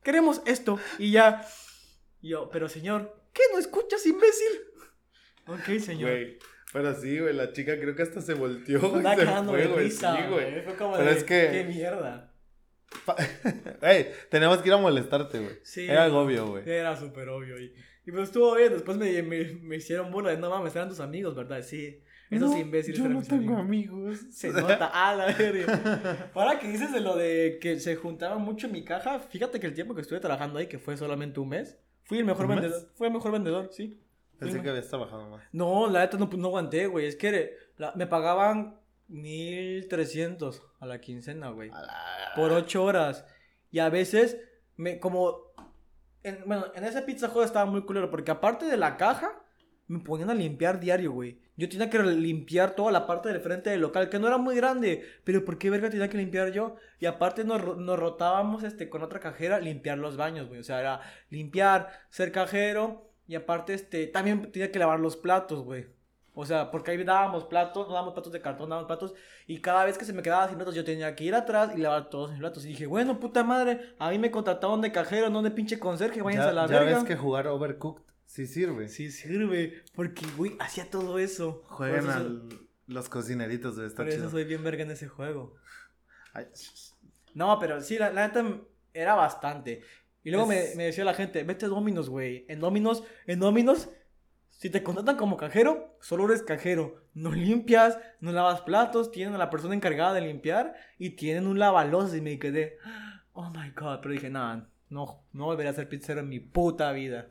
[0.02, 0.78] queremos esto.
[0.98, 1.46] Y ya,
[2.22, 4.60] Y yo, pero señor, ¿qué no escuchas, imbécil?
[5.46, 6.10] Ok, señor.
[6.10, 6.38] Güey.
[6.72, 8.80] Pero sí, güey, la chica creo que hasta se volteó.
[8.92, 10.62] Me y se fue, de risa, güey.
[10.62, 12.29] Fue como Pero de, es que- qué mierda.
[13.82, 15.58] Ey, tenemos que ir a molestarte, güey.
[15.62, 15.88] Sí.
[15.88, 16.68] Era algo obvio, güey.
[16.68, 17.58] Era súper obvio.
[17.60, 17.72] Y,
[18.06, 18.72] y, pues estuvo bien.
[18.72, 21.62] Después me, me, me hicieron burla de no mames, eran tus amigos, ¿verdad?
[21.62, 22.02] Sí.
[22.30, 24.20] Esos imbéciles yo no tengo amigos.
[24.30, 24.90] Se nota.
[24.92, 26.30] Ah, la verga.
[26.34, 29.66] Ahora que dices de lo de que se juntaban mucho en mi caja, fíjate que
[29.66, 32.88] el tiempo que estuve trabajando ahí, que fue solamente un mes, fui el mejor vendedor.
[32.94, 34.00] Fui el mejor vendedor, sí.
[34.38, 35.42] Pensé que habías trabajado más.
[35.52, 37.06] No, la neta no, no aguanté, güey.
[37.06, 37.56] Es que
[37.94, 38.79] me pagaban
[39.10, 41.70] 1300 a la quincena, güey.
[42.36, 43.24] Por ocho horas.
[43.70, 44.38] Y a veces,
[44.76, 45.52] me, como.
[46.46, 49.42] bueno, en esa pizza joda estaba muy culero, porque aparte de la caja,
[49.88, 51.40] me ponían a limpiar diario, güey.
[51.56, 54.54] Yo tenía que limpiar toda la parte del frente del local, que no era muy
[54.54, 56.76] grande, pero ¿por qué verga tenía que limpiar yo?
[57.00, 60.60] Y aparte nos, nos rotábamos este, con otra cajera, limpiar los baños, güey.
[60.60, 65.62] O sea, era limpiar, ser cajero, y aparte este, también tenía que lavar los platos,
[65.62, 65.86] güey.
[66.40, 69.14] O sea, porque ahí dábamos platos, no dábamos platos de cartón, dábamos platos.
[69.46, 71.80] Y cada vez que se me quedaba sin platos, yo tenía que ir atrás y
[71.80, 72.64] lavar todos mis platos.
[72.64, 76.22] Y dije, bueno, puta madre, a mí me contrataron de cajero, no de pinche conserje,
[76.22, 76.90] váyanse a la verga.
[76.90, 78.88] Ya ves que jugar Overcooked Sí sirve.
[78.88, 79.82] Sí sirve.
[79.92, 81.64] Porque, güey, hacía todo eso.
[81.66, 82.24] Juegan a
[82.86, 85.56] los cocineritos de esta Por eso soy bien verga en ese juego.
[87.34, 88.44] No, pero sí, la, neta
[88.94, 89.82] era bastante.
[90.22, 92.44] Y luego me, decía la gente, vete a Dominos, güey.
[92.48, 93.88] En Dominos, en Dominos,
[94.60, 97.02] si te contratan como cajero, solo eres cajero.
[97.14, 101.58] No limpias, no lavas platos, tienen a la persona encargada de limpiar y tienen un
[101.58, 102.18] lavalosa.
[102.18, 102.76] Y me quedé,
[103.32, 104.00] oh my god.
[104.02, 107.28] Pero dije, nada, no, no volveré a ser pizzero en mi puta vida.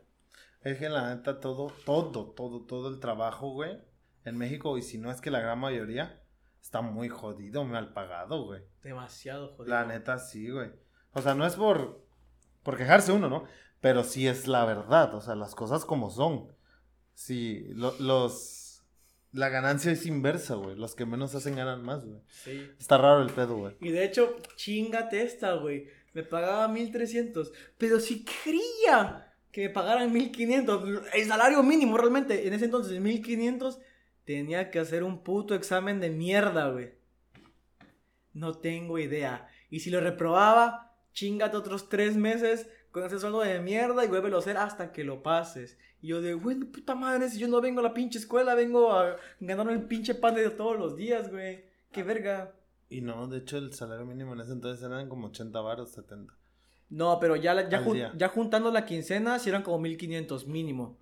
[0.61, 3.77] Es que la neta todo, todo, todo, todo el trabajo, güey,
[4.25, 6.19] en México, y si no es que la gran mayoría,
[6.59, 8.63] está muy jodido, mal pagado, güey.
[8.81, 9.75] Demasiado jodido.
[9.75, 10.71] La neta sí, güey.
[11.13, 12.03] O sea, no es por,
[12.63, 13.43] por quejarse uno, ¿no?
[13.81, 16.57] Pero sí es la verdad, o sea, las cosas como son.
[17.19, 18.81] Sí, los...
[19.33, 20.77] La ganancia es inversa, güey.
[20.77, 22.21] Los que menos hacen ganan más, güey.
[22.29, 22.71] Sí.
[22.79, 23.75] Está raro el pedo, güey.
[23.81, 25.87] Y de hecho, chingate esta, güey.
[26.13, 27.51] Me pagaba 1300.
[27.77, 31.11] Pero si quería que me pagaran 1500.
[31.13, 32.47] El salario mínimo realmente.
[32.47, 33.79] En ese entonces, 1500.
[34.23, 36.93] Tenía que hacer un puto examen de mierda, güey.
[38.31, 39.49] No tengo idea.
[39.69, 44.37] Y si lo reprobaba, chingate otros tres meses con ese sueldo de mierda y vuélvelo
[44.37, 45.77] a hacer hasta que lo pases.
[46.01, 48.91] Y yo de, güey, puta madre, si yo no vengo a la pinche escuela, vengo
[48.91, 51.65] a ganarme el pinche pan de todos los días, güey.
[51.91, 52.53] Qué verga.
[52.89, 56.33] Y no, de hecho el salario mínimo en ese entonces eran como 80 baros, 70.
[56.89, 60.97] No, pero ya, ya, ya juntando la quincena, si eran como 1500 mínimo.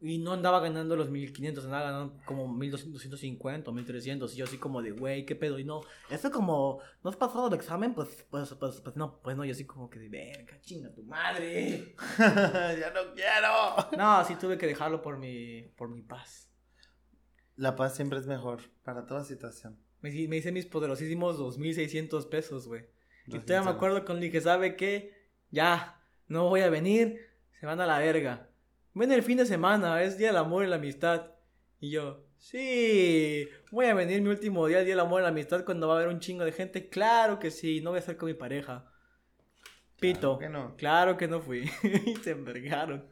[0.00, 4.34] Y no andaba ganando los 1500, andaba ganando como 1250 o 1300.
[4.34, 5.58] Y yo así como de, güey, ¿qué pedo?
[5.58, 5.80] Y no,
[6.10, 7.94] eso como, ¿no has pasado el examen?
[7.94, 11.02] Pues, pues, pues, pues no, pues no, yo así como que de, verga, chinga tu
[11.04, 11.94] madre.
[12.18, 13.96] ya no quiero.
[13.96, 16.50] No, sí tuve que dejarlo por mi, por mi paz.
[17.56, 19.78] La paz siempre es mejor para toda situación.
[20.00, 22.84] Me, me hice mis poderosísimos 2600 pesos, güey.
[23.26, 25.30] Y todavía me acuerdo con que ¿sabe qué?
[25.50, 27.20] Ya, no voy a venir,
[27.58, 28.50] se van a la verga.
[28.94, 31.32] Ven el fin de semana, es Día del Amor y la Amistad.
[31.80, 35.30] Y yo, sí, voy a venir mi último día, el Día del Amor y la
[35.30, 36.88] Amistad, cuando va a haber un chingo de gente.
[36.88, 38.90] Claro que sí, no voy a estar con mi pareja.
[39.98, 40.38] Pito.
[40.38, 40.76] Claro que no.
[40.76, 41.68] Claro que no fui.
[42.06, 43.04] y se envergaron.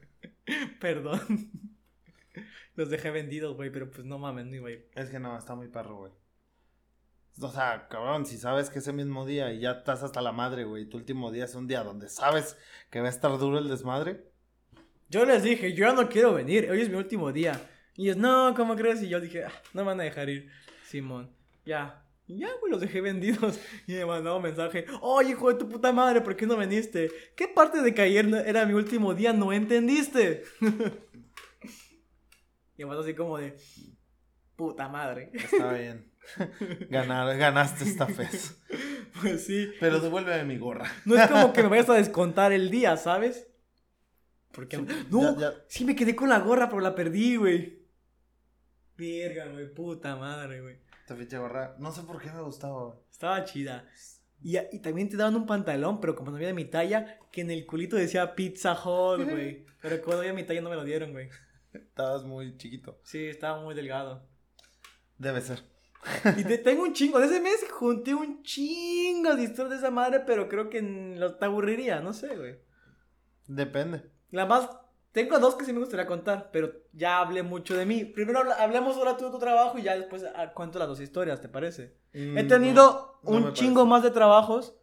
[0.80, 1.20] Perdón.
[2.76, 4.88] Los dejé vendidos, güey, pero pues no mames, no ir.
[4.94, 6.12] Es que no, está muy perro, güey.
[7.40, 10.64] O sea, cabrón, si sabes que ese mismo día y ya estás hasta la madre,
[10.64, 12.56] güey, tu último día es un día donde sabes
[12.90, 14.31] que va a estar duro el desmadre.
[15.12, 17.60] Yo les dije, yo no quiero venir, hoy es mi último día.
[17.96, 19.02] Y ellos, no, ¿cómo crees?
[19.02, 20.50] Y yo dije, ah, no me van a dejar ir,
[20.86, 21.30] Simón.
[21.66, 23.60] Ya, y ya, güey, los dejé vendidos.
[23.86, 27.10] Y me mandó un mensaje, oye, hijo de tu puta madre, ¿por qué no viniste?
[27.36, 30.44] ¿Qué parte de que ayer era mi último día no entendiste?
[32.78, 33.54] y me así como de,
[34.56, 35.30] puta madre.
[35.34, 36.10] Está bien.
[36.88, 38.58] Ganar, ganaste esta vez.
[39.20, 39.72] Pues sí.
[39.78, 40.90] Pero devuélveme mi gorra.
[41.04, 43.51] No es como que me vayas a descontar el día, ¿sabes?
[44.52, 44.78] Porque.
[45.10, 45.36] no,
[45.68, 47.82] sí me quedé con la gorra, pero la perdí, güey.
[48.96, 50.76] Verga, güey, puta madre, güey.
[51.00, 53.88] Esta ficha gorra, no sé por qué me gustaba, Estaba chida.
[54.42, 57.42] Y, y, también te daban un pantalón, pero como no había de mi talla, que
[57.42, 59.66] en el culito decía Pizza Hut, güey.
[59.80, 61.28] Pero como no había mi talla, no me lo dieron, güey.
[61.72, 63.00] Estabas muy chiquito.
[63.02, 64.26] Sí, estaba muy delgado.
[65.18, 65.62] Debe ser.
[66.36, 67.18] Y te, tengo un chingo.
[67.18, 71.36] De ese mes junté un chingo de historias de esa madre, pero creo que lo,
[71.36, 72.58] te aburriría, no sé, güey.
[73.46, 74.10] Depende.
[74.32, 74.68] La más.
[75.12, 78.04] Tengo dos que sí me gustaría contar, pero ya hablé mucho de mí.
[78.04, 81.40] Primero hablemos ahora tú de tu trabajo y ya después ah, cuento las dos historias,
[81.40, 81.94] ¿te parece?
[82.14, 84.74] Mm, He tenido un chingo más de trabajos,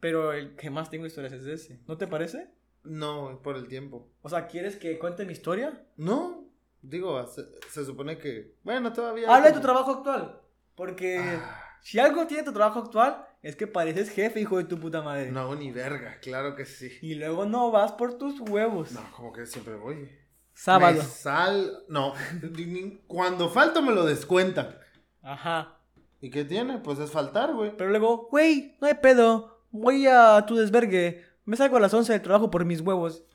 [0.00, 1.80] pero el que más tengo historias es ese.
[1.88, 2.50] ¿No te parece?
[2.82, 4.10] No, por el tiempo.
[4.20, 5.82] O sea, ¿quieres que cuente mi historia?
[5.96, 6.44] No,
[6.82, 8.58] digo, se, supone que...
[8.62, 9.34] Bueno, todavía...
[9.34, 10.42] Habla de tu trabajo actual.
[10.74, 11.78] Porque ah.
[11.80, 15.30] si algo tiene tu trabajo actual Es que pareces jefe, hijo de tu puta madre.
[15.30, 16.90] No hago ni verga, claro que sí.
[17.02, 18.92] Y luego no vas por tus huevos.
[18.92, 20.10] No, como que siempre voy.
[20.54, 20.96] Sábado.
[20.96, 21.84] Me sal...
[21.88, 22.14] No,
[23.06, 24.78] cuando falto me lo descuentan.
[25.20, 25.78] Ajá.
[26.22, 26.78] ¿Y qué tiene?
[26.78, 27.76] Pues es faltar, güey.
[27.76, 29.66] Pero luego, güey, no hay pedo.
[29.70, 31.22] Voy a tu desvergue.
[31.44, 33.26] Me salgo a las 11 del trabajo por mis huevos.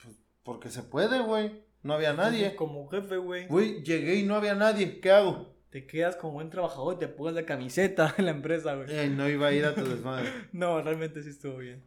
[0.00, 1.64] Pues porque se puede, güey.
[1.82, 2.54] No había nadie.
[2.54, 3.48] Como jefe, güey.
[3.48, 5.00] Güey, llegué y no había nadie.
[5.00, 5.55] ¿Qué hago?
[5.76, 8.86] Te quedas como buen trabajador y te pones la camiseta en la empresa, güey.
[8.90, 10.32] Eh, no iba a ir a tu desmadre.
[10.52, 11.84] no, realmente sí estuvo bien.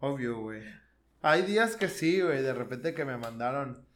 [0.00, 0.62] Obvio, güey.
[1.20, 2.40] Hay días que sí, güey.
[2.40, 3.86] De repente que me mandaron.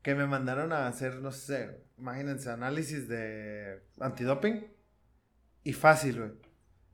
[0.00, 4.64] Que me mandaron a hacer, no sé, imagínense, análisis de antidoping.
[5.64, 6.30] Y fácil, güey.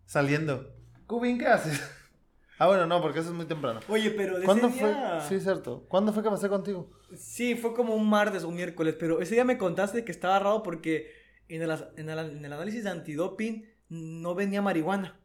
[0.07, 0.75] Saliendo.
[1.07, 1.83] Cubín, ¿qué haces?
[2.59, 3.81] ah, bueno, no, porque eso es muy temprano.
[3.89, 4.89] Oye, pero de ¿Cuándo ese fue?
[4.89, 5.85] día- Sí, cierto.
[5.87, 6.91] ¿Cuándo fue que pasé contigo?
[7.15, 10.39] Sí, fue como un martes o un miércoles, pero ese día me contaste que estaba
[10.39, 15.19] raro porque en el, en el, en el análisis de antidoping no venía marihuana.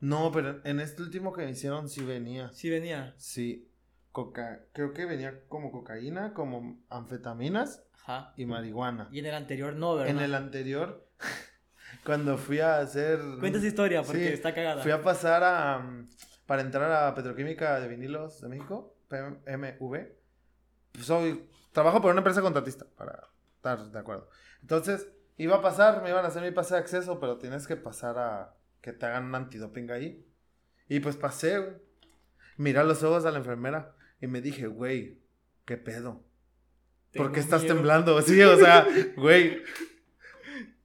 [0.00, 2.50] No, pero en este último que me hicieron sí venía.
[2.52, 3.14] Sí venía.
[3.18, 3.68] Sí.
[4.10, 8.34] Coca creo que venía como cocaína, como anfetaminas Ajá.
[8.36, 9.08] y marihuana.
[9.10, 10.10] Y en el anterior no, ¿verdad?
[10.10, 11.08] En el anterior,
[12.04, 13.20] cuando fui a hacer...
[13.40, 14.82] Cuenta esa historia porque Sí, está cagada.
[14.82, 15.78] Fui a pasar a...
[15.78, 16.08] um,
[16.46, 20.08] para entrar a Petroquímica de Vinilos de México, PMV.
[21.00, 21.48] Soy...
[21.72, 24.28] Trabajo por una empresa contratista, para estar de acuerdo.
[24.60, 27.76] Entonces, iba a pasar, me iban a hacer mi pase de acceso, pero tienes que
[27.76, 30.26] pasar a que te hagan un antidoping ahí.
[30.88, 31.72] Y pues pasé, güey.
[32.58, 35.18] Miré los ojos a la enfermera y me dije, güey,
[35.64, 36.22] ¿qué pedo?
[37.14, 37.74] ¿Por qué estás miedo.
[37.74, 38.20] temblando?
[38.22, 39.62] Sí, o sea, güey.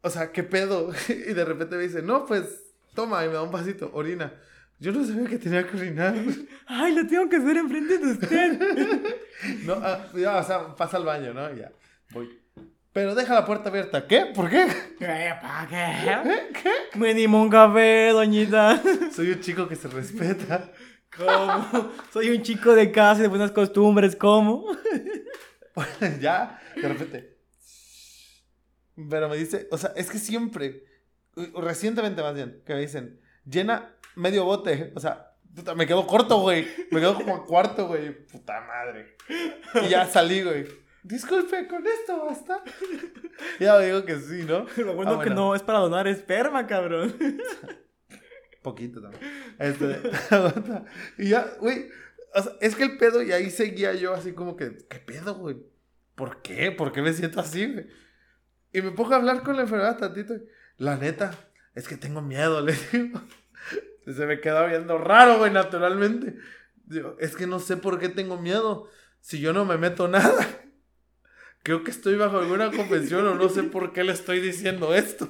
[0.01, 0.91] O sea, ¿qué pedo?
[1.10, 4.33] Y de repente me dice, no, pues, toma, y me da un pasito, orina.
[4.79, 6.15] Yo no sabía que tenía que orinar.
[6.67, 8.60] Ay, lo tengo que hacer enfrente de usted.
[9.65, 11.53] No, ah, ya, o sea, pasa al baño, ¿no?
[11.55, 11.71] Ya,
[12.12, 12.39] voy.
[12.97, 14.07] Pero deja la puerta abierta.
[14.07, 14.25] ¿Qué?
[14.25, 14.65] ¿Por qué?
[14.97, 15.36] ¿Qué?
[15.39, 16.49] ¿Para qué?
[16.63, 16.97] ¿Qué?
[16.97, 18.81] Mínimo un café, doñita.
[19.15, 20.71] Soy un chico que se respeta.
[21.15, 21.91] ¿Cómo?
[22.12, 24.65] Soy un chico de casa de buenas costumbres, ¿cómo?
[26.19, 27.38] ya, de repente.
[29.07, 30.83] Pero me dice, o sea, es que siempre,
[31.53, 34.91] recientemente más bien, que me dicen, llena medio bote.
[34.95, 36.67] O sea, puta, me quedo corto, güey.
[36.89, 38.25] Me quedo como a cuarto, güey.
[38.25, 39.17] Puta madre.
[39.86, 40.87] Y ya salí, güey.
[41.08, 42.63] Disculpe, con esto basta.
[43.60, 44.65] Ya digo que sí, ¿no?
[44.78, 47.15] Lo bueno, Ah, que no es para donar esperma, cabrón.
[48.62, 49.24] Poquito también.
[49.60, 50.02] Este,
[51.17, 51.89] y ya, güey.
[52.34, 55.36] O sea, es que el pedo, y ahí seguía yo así como que, ¿qué pedo,
[55.36, 55.58] güey?
[56.15, 56.72] ¿Por qué?
[56.72, 57.88] ¿Por qué me siento así, güey?
[58.74, 60.34] Y me pongo a hablar con la enfermedad tantito.
[60.78, 61.32] La neta,
[61.74, 63.22] es que tengo miedo, le digo.
[64.06, 66.36] Se me queda viendo raro, güey, naturalmente.
[66.86, 68.89] Digo, es que no sé por qué tengo miedo.
[69.22, 70.46] Si yo no me meto nada.
[71.63, 75.28] Creo que estoy bajo alguna convención o no sé por qué le estoy diciendo esto.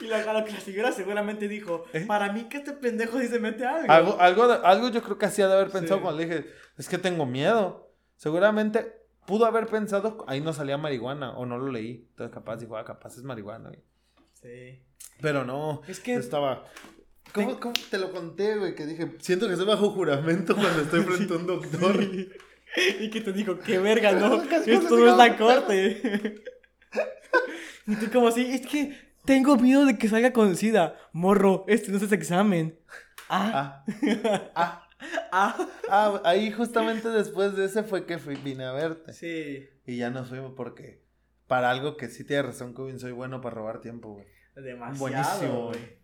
[0.00, 2.04] Y la, que la señora seguramente dijo, ¿Eh?
[2.06, 4.20] para mí que este pendejo se mete algo.
[4.20, 6.02] Algo, algo, yo creo que hacía de haber pensado Sí.
[6.02, 7.92] cuando le dije, es que tengo miedo.
[8.16, 8.92] Seguramente
[9.26, 12.06] pudo haber pensado, ahí no salía marihuana, o no lo leí.
[12.10, 13.68] Entonces capaz dijo, ah, capaz es marihuana.
[13.68, 13.82] güey.
[14.34, 14.82] Sí.
[15.20, 16.14] Pero no, Es que...
[16.14, 16.64] estaba...
[17.32, 18.74] ¿Cómo, cómo te lo conté, güey?
[18.74, 21.96] Que dije, siento que estoy bajo juramento cuando estoy frente a un doctor.
[23.00, 26.34] Y que te dijo, qué verga, no, esto no es la corte.
[27.86, 30.96] y tú como así, es que tengo miedo de que salga con SIDA.
[31.12, 32.78] Morro, este no es ese examen.
[33.28, 34.88] Ah, Ah, ah,
[35.32, 35.68] ah.
[35.88, 39.12] ah, ahí justamente después de ese fue que fui- vine a verte.
[39.12, 41.02] Sí, Y ya nos fuimos porque
[41.46, 44.26] para algo que sí tiene razón, Kevin, soy bueno para robar tiempo, güey.
[44.54, 46.00] demasiado, Buenísimo, güey.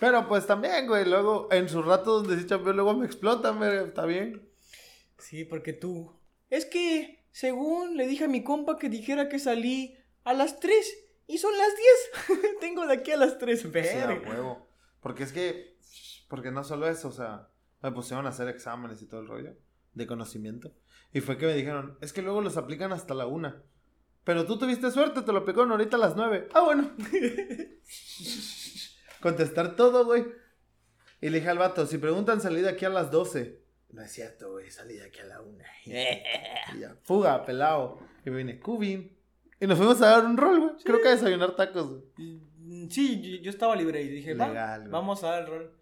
[0.00, 3.76] Pero pues también, güey, luego en su rato donde sí chambeó, luego me explotan, güey,
[3.84, 4.48] está bien.
[5.18, 6.20] Sí, porque tú...
[6.50, 11.04] Es que, según le dije a mi compa que dijera que salí a las 3
[11.26, 11.68] y son las
[12.28, 12.50] 10.
[12.60, 13.60] Tengo de aquí a las 3.
[13.60, 14.68] Sí, a huevo.
[15.00, 15.78] Porque es que,
[16.28, 17.48] porque no solo eso, o sea,
[17.82, 19.56] me pusieron a hacer exámenes y todo el rollo
[19.92, 20.72] de conocimiento.
[21.12, 23.62] Y fue que me dijeron, es que luego los aplican hasta la una.
[24.24, 26.48] Pero tú tuviste suerte, te lo aplicaron ahorita a las nueve.
[26.54, 26.90] Ah, bueno.
[29.20, 30.24] Contestar todo, güey.
[31.20, 33.63] Y le dije al vato, si preguntan salí de aquí a las 12.
[33.94, 35.64] No es cierto, güey, salí de aquí a la una.
[35.84, 38.00] y ya, fuga, pelado.
[38.26, 39.16] Y me vine, cubín.
[39.60, 40.72] Y nos fuimos a dar un rol, güey.
[40.84, 42.40] Creo que a desayunar tacos, güey.
[42.90, 44.90] Sí, yo, yo estaba libre y dije, va, Legal, güey.
[44.90, 45.72] vamos a dar el rol.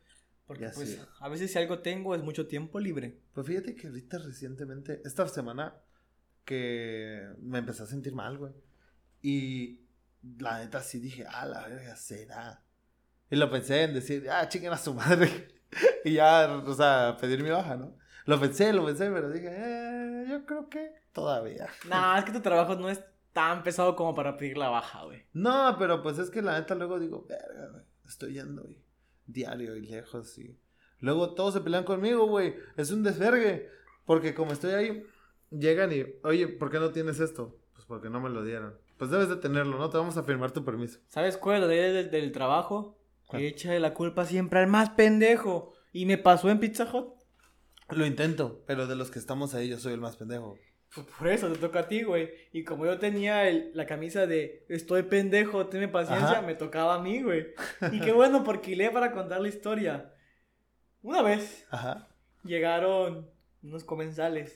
[0.47, 3.19] Porque Ya pues a veces si algo tengo es mucho tiempo libre.
[3.33, 5.75] Pues fíjate que ahorita recientemente, esta semana,
[6.45, 8.53] que me empecé a sentir mal, güey.
[9.23, 9.81] Y
[10.39, 12.63] la neta sí dije, ah, la verga, será.
[13.31, 15.49] Y lo pensé en decir, ah, chinguen a su madre.
[16.05, 18.02] y ya, o sea, pedir mi baja, ¿no?
[18.25, 21.69] Lo pensé, lo pensé, pero dije, eh, yo creo que todavía.
[21.89, 23.03] Nah, es que tu trabajo no es
[23.33, 25.25] tan pesado como para pedir la baja, güey.
[25.33, 27.85] No, pero pues es que la neta luego digo, verga, güey.
[28.07, 28.83] estoy yendo, güey.
[29.27, 30.59] Diario y lejos, y...
[31.01, 32.55] Luego todos se pelean conmigo, güey.
[32.77, 33.69] Es un desvergue.
[34.05, 35.07] Porque como estoy ahí,
[35.51, 37.59] llegan y, oye, ¿por qué no tienes esto?
[37.75, 38.79] Pues porque no me lo dieron.
[38.99, 39.91] Pues debes de tenerlo, ¿no?
[39.91, 41.01] Te vamos a firmar tu permiso.
[41.09, 42.99] ¿Sabes cuál es la del, del trabajo?
[43.31, 45.73] Que echa la culpa siempre al más pendejo.
[45.93, 47.15] Y me pasó en Pizza Hut.
[47.91, 50.59] Lo intento, pero de los que estamos ahí yo soy el más pendejo.
[50.95, 52.31] Pues por eso te toca a ti, güey.
[52.53, 57.23] Y como yo tenía la camisa de estoy pendejo, tenme paciencia, me tocaba a mí,
[57.23, 57.55] güey.
[57.93, 60.13] Y qué bueno, porque le para contar la historia.
[61.03, 62.09] Una vez Ajá.
[62.45, 63.31] llegaron
[63.63, 64.55] unos comensales.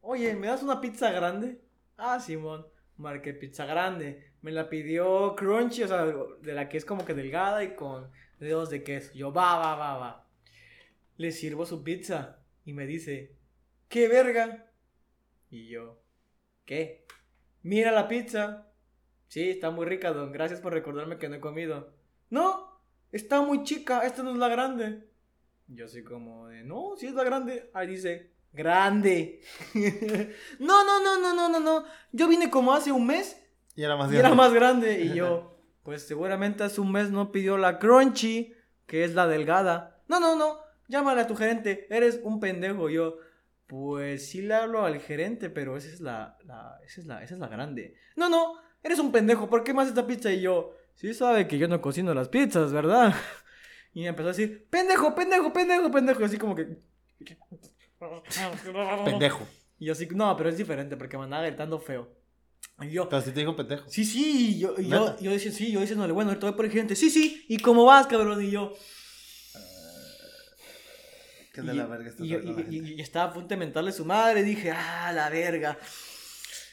[0.00, 1.60] Oye, ¿me das una pizza grande?
[1.96, 2.66] Ah, Simón.
[2.96, 4.32] Marqué pizza grande.
[4.42, 8.10] Me la pidió crunchy, o sea, de la que es como que delgada y con
[8.40, 9.12] dedos de queso.
[9.14, 10.25] Yo, va, va, va, va.
[11.16, 13.36] Le sirvo su pizza y me dice,
[13.88, 14.70] ¿qué verga?
[15.50, 16.02] Y yo,
[16.64, 17.06] ¿qué?
[17.62, 18.72] Mira la pizza.
[19.28, 20.32] Sí, está muy rica, don.
[20.32, 21.92] Gracias por recordarme que no he comido.
[22.30, 22.80] No,
[23.12, 24.06] está muy chica.
[24.06, 25.08] Esta no es la grande.
[25.68, 27.70] Yo así como de, no, sí es la grande.
[27.74, 29.40] Ahí dice, grande.
[30.58, 31.84] no, no, no, no, no, no, no.
[32.12, 33.42] Yo vine como hace un mes.
[33.74, 34.16] Y era más grande.
[34.16, 35.00] Y era más grande.
[35.00, 38.54] Y yo, pues seguramente hace un mes no pidió la crunchy,
[38.86, 40.02] que es la delgada.
[40.08, 40.65] No, no, no.
[40.88, 41.86] Llámale a tu gerente.
[41.90, 42.88] Eres un pendejo.
[42.88, 43.18] Yo,
[43.66, 47.34] pues sí le hablo al gerente, pero esa es la, la, esa es la, esa
[47.34, 47.94] es la grande.
[48.16, 48.54] No, no.
[48.82, 49.48] Eres un pendejo.
[49.48, 50.32] ¿Por qué más esta pizza?
[50.32, 53.14] Y yo, sí sabe que yo no cocino las pizzas, ¿verdad?
[53.92, 56.20] Y me empezó a decir, pendejo, pendejo, pendejo, pendejo.
[56.20, 56.76] Y así como que...
[59.06, 59.46] pendejo.
[59.78, 62.06] Y yo así, no, pero es diferente porque me andaba gritando feo.
[62.82, 63.88] Y yo, pero si te dijo pendejo.
[63.88, 66.94] Sí, sí, yo, yo, yo decía, sí, yo diciéndole, bueno, ahorita voy por el gerente.
[66.94, 68.42] Sí, sí, ¿y cómo vas, cabrón?
[68.42, 68.74] Y yo...
[71.56, 74.42] ¿Qué de la verga y, y, y, estaba a punto de mentarle a su madre.
[74.42, 75.78] Dije, ah, la verga.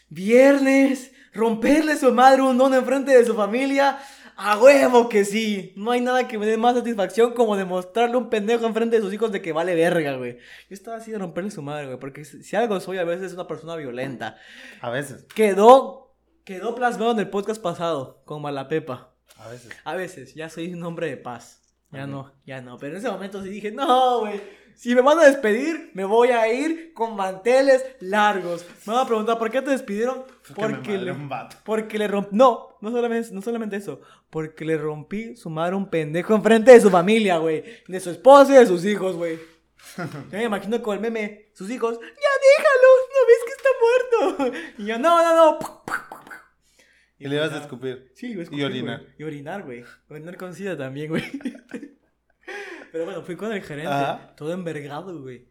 [0.10, 3.98] Viernes, romperle a su madre un don enfrente de su familia.
[4.36, 5.72] A huevo que sí.
[5.78, 9.14] No hay nada que me dé más satisfacción como demostrarle un pendejo enfrente de sus
[9.14, 10.34] hijos de que vale verga, güey.
[10.34, 11.98] Yo estaba así de romperle su madre, güey.
[11.98, 14.36] Porque si algo soy, a veces es una persona violenta.
[14.82, 15.26] A veces.
[15.34, 16.14] Quedó,
[16.44, 19.14] quedó plasmado en el podcast pasado con Malapepa.
[19.38, 19.72] A veces.
[19.86, 20.34] A veces.
[20.36, 21.62] Ya soy un hombre de paz.
[21.90, 22.80] Ya no, ya no.
[22.80, 24.42] Pero en ese momento sí dije, no, güey
[24.76, 28.66] si me van a despedir, me voy a ir con manteles largos.
[28.86, 30.24] Me van a preguntar, ¿por qué te despidieron?
[30.56, 31.16] Porque, le,
[31.64, 32.36] porque le rompí.
[32.36, 34.02] No, no solamente, no solamente eso.
[34.30, 37.64] Porque le rompí su madre un pendejo enfrente de su familia, güey.
[37.88, 39.40] De su esposa y de sus hijos, güey.
[39.98, 42.08] Yo me imagino con el meme, sus hijos, ya
[42.58, 44.58] déjalo, ¿no ves que está muerto?
[44.78, 45.84] Y yo, no, no, no.
[47.20, 48.12] Y, le ibas a escupir.
[48.16, 48.62] Sí, le iba a escupir.
[48.62, 49.06] Y orinar.
[49.18, 49.84] Y orinar, güey.
[50.10, 51.24] Orinar con sida también, güey.
[52.94, 55.48] Pero bueno, fui con el gerente, todo envergado, güey.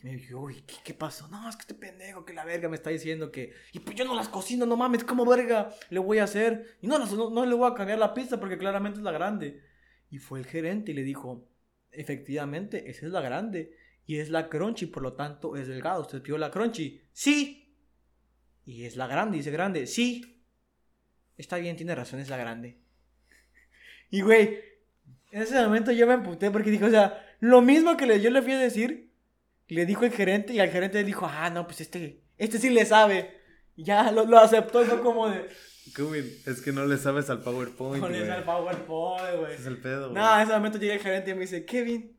[0.00, 1.28] Y me dijo, uy, ¿qué, pasó?
[1.28, 3.52] No, es que este pendejo que la verga me está diciendo que.
[3.74, 6.78] Y pues yo no las cocino, no mames, ¿cómo verga le voy a hacer?
[6.80, 9.62] Y no, no, no le voy a cambiar la pizza porque claramente es la grande.
[10.08, 11.46] Y fue el gerente y le dijo,
[11.90, 13.76] efectivamente, esa es la grande.
[14.06, 16.00] Y es la crunchy, por lo tanto es delgado.
[16.00, 17.02] ¿Usted pidió la crunchy?
[17.12, 17.76] Sí.
[18.64, 19.86] Y es la grande, dice grande.
[19.86, 20.42] Sí.
[21.36, 22.80] Está bien, tiene razón, es la grande.
[24.10, 24.58] Y güey,
[25.30, 28.30] en ese momento yo me emputé porque dijo, o sea, lo mismo que le, yo
[28.30, 29.10] le fui a decir,
[29.68, 32.70] le dijo el gerente y al gerente le dijo, ah, no, pues este, este sí
[32.70, 33.38] le sabe.
[33.76, 35.48] Y ya lo, lo aceptó, fue como de...
[35.94, 38.02] Kevin, es que no le sabes al PowerPoint.
[38.02, 39.54] No le sabes al PowerPoint, güey.
[39.54, 40.14] Es el pedo, güey.
[40.22, 42.17] No, en ese momento llega el gerente y me dice, Kevin,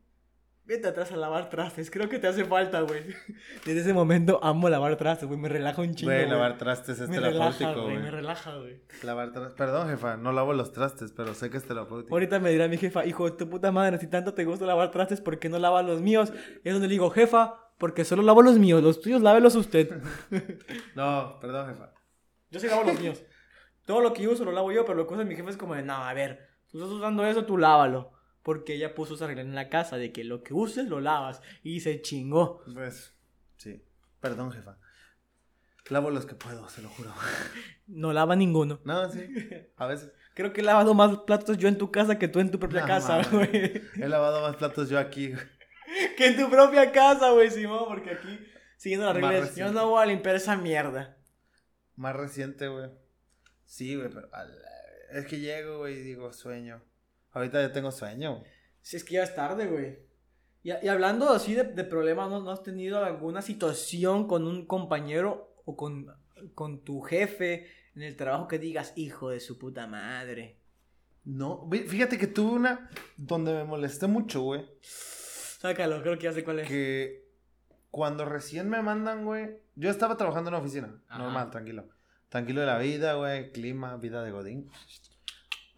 [0.70, 3.02] Vete atrás a lavar trastes, creo que te hace falta, güey.
[3.66, 6.12] Desde ese momento amo lavar trastes, güey, me relaja un chingo.
[6.12, 7.98] Güey, lavar trastes es me terapéutico, güey.
[7.98, 8.80] Me relaja, güey.
[9.02, 9.54] Lavar trastes.
[9.54, 12.14] Perdón, jefa, no lavo los trastes, pero sé que es terapéutico.
[12.14, 14.92] Ahorita me dirá mi jefa, hijo de tu puta madre, si tanto te gusta lavar
[14.92, 16.32] trastes, ¿por qué no lavas los míos?
[16.62, 20.00] Y es donde le digo, jefa, porque solo lavo los míos, los tuyos lávelos usted.
[20.94, 21.94] no, perdón, jefa.
[22.52, 23.20] Yo sí lavo los míos.
[23.86, 25.74] Todo lo que uso lo lavo yo, pero lo que usa mi jefa es como
[25.74, 28.19] de, no, a ver, tú estás usando eso, tú lávalo.
[28.42, 31.42] Porque ella puso esa regla en la casa de que lo que uses lo lavas.
[31.62, 32.62] Y se chingó.
[32.72, 33.14] Pues,
[33.56, 33.82] sí.
[34.20, 34.78] Perdón, jefa.
[35.90, 37.12] Lavo los que puedo, se lo juro.
[37.86, 38.80] No lava ninguno.
[38.84, 39.28] No, sí.
[39.76, 40.12] A veces.
[40.34, 42.86] Creo que he lavado más platos yo en tu casa que tú en tu propia
[42.86, 43.82] casa, güey.
[43.96, 45.34] He lavado más platos yo aquí,
[46.16, 48.38] Que en tu propia casa, güey, Simón, porque aquí,
[48.76, 51.16] siguiendo las reglas, yo no voy a limpiar esa mierda.
[51.96, 52.90] Más reciente, güey.
[53.64, 54.28] Sí, güey, pero
[55.12, 56.80] es que llego, güey, y digo, sueño.
[57.32, 58.42] Ahorita ya tengo sueño.
[58.82, 59.98] Si es que ya es tarde, güey.
[60.62, 64.66] Y, y, hablando así de, de problemas, ¿no, ¿no, has tenido alguna situación con un
[64.66, 66.06] compañero o con,
[66.54, 70.58] con tu jefe en el trabajo que digas, hijo de su puta madre?
[71.24, 74.66] No, fíjate que tuve una donde me molesté mucho, güey.
[74.82, 76.68] Sácalo, creo que ya sé cuál es.
[76.68, 77.28] Que
[77.90, 79.58] cuando recién me mandan, güey.
[79.76, 81.88] Yo estaba trabajando en una oficina, normal, tranquilo.
[82.28, 84.70] Tranquilo de la vida, güey, clima, vida de Godín.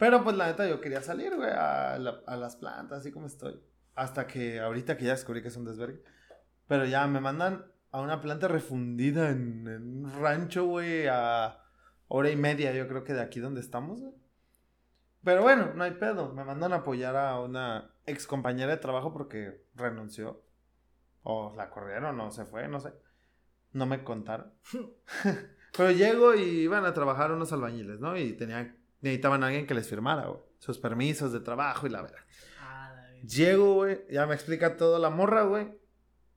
[0.02, 3.62] Pero pues la neta yo quería salir, güey, a, a las plantas, así como estoy.
[3.94, 6.02] Hasta que ahorita que ya descubrí que es un desvergue.
[6.66, 11.56] Pero ya me mandan a una planta refundida en, en un rancho, güey, a
[12.08, 14.12] hora y media, yo creo que de aquí donde estamos, güey.
[15.22, 16.32] Pero bueno, no hay pedo.
[16.32, 20.42] Me mandan a apoyar a una ex compañera de trabajo porque renunció.
[21.22, 22.92] O la corrieron o se fue, no sé.
[23.70, 24.52] No me contaron.
[25.76, 28.16] Pero llego y iban a trabajar unos albañiles, ¿no?
[28.16, 30.40] Y tenían, necesitaban a alguien que les firmara, güey.
[30.58, 32.20] Sus permisos de trabajo y la verdad.
[32.60, 35.68] Ah, Llego, güey, ya me explica todo la morra, güey.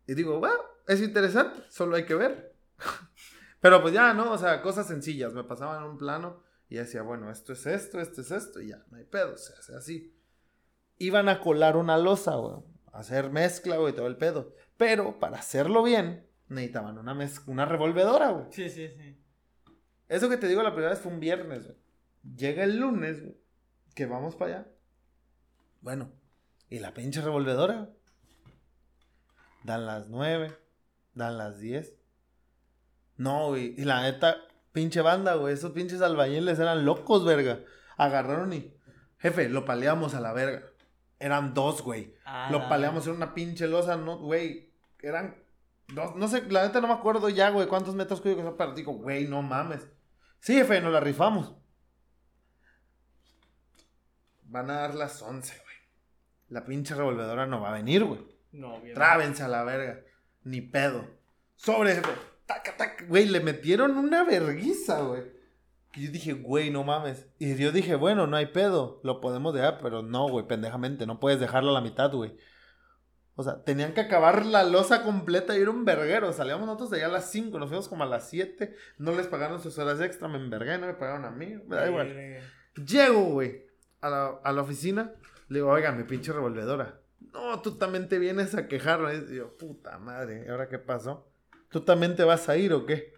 [0.07, 2.55] Y digo, bueno, es interesante, solo hay que ver.
[3.61, 4.31] Pero pues ya, ¿no?
[4.31, 5.33] O sea, cosas sencillas.
[5.33, 8.83] Me pasaban un plano y decía, bueno, esto es esto, esto es esto, y ya,
[8.89, 10.15] no hay pedo, se hace así.
[10.97, 12.57] Iban a colar una losa, güey.
[12.93, 14.53] Hacer mezcla, güey, todo el pedo.
[14.77, 18.45] Pero para hacerlo bien, necesitaban una, una revolvedora, güey.
[18.51, 19.21] Sí, sí, sí.
[20.07, 21.77] Eso que te digo la primera vez fue un viernes, güey.
[22.35, 23.37] Llega el lunes, güey,
[23.93, 24.67] que vamos para allá.
[25.81, 26.11] Bueno,
[26.69, 27.89] y la pinche revolvedora.
[29.63, 30.57] Dan las nueve,
[31.13, 31.95] dan las diez.
[33.17, 34.37] No, güey, y la neta,
[34.71, 37.59] pinche banda, güey, esos pinches albañiles eran locos, verga.
[37.97, 38.73] Agarraron y,
[39.17, 40.63] jefe, lo paleamos a la verga.
[41.19, 42.15] Eran dos, güey.
[42.25, 44.73] Ah, lo paleamos en una pinche losa, no, güey.
[44.99, 45.35] Eran
[45.87, 48.93] dos, no sé, la neta no me acuerdo ya, güey, cuántos metros cúbicos, pero digo,
[48.93, 49.87] güey, no mames.
[50.39, 51.53] Sí, jefe, nos la rifamos.
[54.55, 55.75] Van a dar las 11, güey.
[56.47, 58.21] La pinche revolvedora no va a venir, güey.
[58.53, 58.95] No, bien.
[58.95, 59.99] Trábense a la verga.
[60.45, 61.05] Ni pedo.
[61.57, 62.11] Sobre, jefe.
[62.45, 63.03] Taca, taca.
[63.05, 65.23] Güey, le metieron una verguiza, güey.
[65.91, 67.27] Que yo dije, güey, no mames.
[67.37, 69.01] Y yo dije, bueno, no hay pedo.
[69.03, 71.05] Lo podemos dejar, pero no, güey, pendejamente.
[71.05, 72.37] No puedes dejarlo a la mitad, güey.
[73.35, 76.31] O sea, tenían que acabar la losa completa y era un verguero.
[76.31, 78.73] Salíamos nosotros de allá a las 5, nos fuimos como a las 7.
[78.99, 81.57] No les pagaron sus horas extra, me envergué, no me pagaron a mí.
[81.67, 82.39] Me da igual.
[82.75, 83.64] Llego, güey,
[84.05, 85.13] a la, oficina.
[85.47, 86.99] Le digo, oiga, mi pinche revolvedora.
[87.33, 88.99] No, tú también te vienes a quejar.
[89.29, 91.27] Y yo, puta madre, ¿y ahora qué pasó?
[91.69, 93.13] ¿Tú también te vas a ir o qué?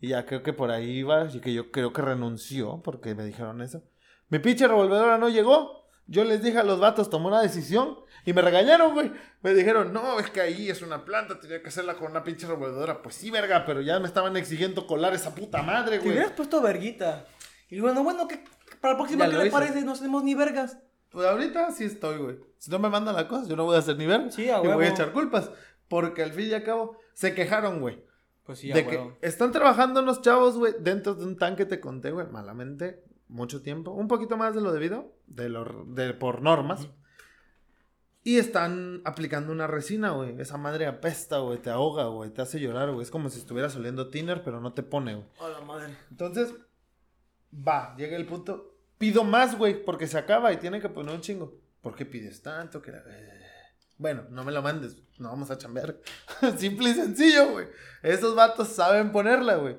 [0.00, 3.24] Y ya creo que por ahí iba y que yo creo que renunció porque me
[3.24, 3.82] dijeron eso.
[4.28, 5.84] Mi pinche revolvedora no llegó.
[6.06, 7.96] Yo les dije a los vatos, tomó una decisión
[8.26, 9.10] y me regañaron, güey.
[9.42, 12.46] Me dijeron, no, es que ahí es una planta, tenía que hacerla con una pinche
[12.46, 13.00] revolvedora.
[13.00, 16.10] Pues sí, verga, pero ya me estaban exigiendo colar esa puta madre, güey.
[16.10, 17.26] Te hubieras puesto verguita.
[17.70, 18.44] Y bueno, bueno, que
[18.84, 19.82] para la próxima, ¿qué le parece?
[19.82, 20.78] No hacemos ni vergas.
[21.08, 22.36] Pues ahorita sí estoy, güey.
[22.58, 24.34] Si no me mandan la cosa, yo no voy a hacer ni vergas.
[24.34, 25.50] Sí, a Y voy a echar culpas.
[25.88, 28.04] Porque al fin y al cabo, se quejaron, güey.
[28.44, 32.10] Pues sí, de que están trabajando unos chavos, güey, dentro de un tanque, te conté,
[32.10, 33.92] güey, malamente, mucho tiempo.
[33.92, 36.86] Un poquito más de lo debido, de lo, de, por normas.
[38.22, 40.38] Y están aplicando una resina, güey.
[40.38, 41.58] Esa madre apesta, güey.
[41.58, 42.28] Te ahoga, güey.
[42.30, 43.02] Te hace llorar, güey.
[43.02, 45.26] Es como si estuvieras oliendo tiner, pero no te pone, güey.
[45.40, 45.96] la madre.
[46.10, 46.54] Entonces,
[47.54, 48.73] va, llega el punto.
[48.98, 51.58] Pido más, güey, porque se acaba y tiene que poner un chingo.
[51.80, 52.82] ¿Por qué pides tanto?
[53.98, 54.96] Bueno, no me lo mandes.
[55.18, 55.98] No vamos a chambear.
[56.56, 57.66] Simple y sencillo, güey.
[58.02, 59.76] Esos vatos saben ponerla, güey.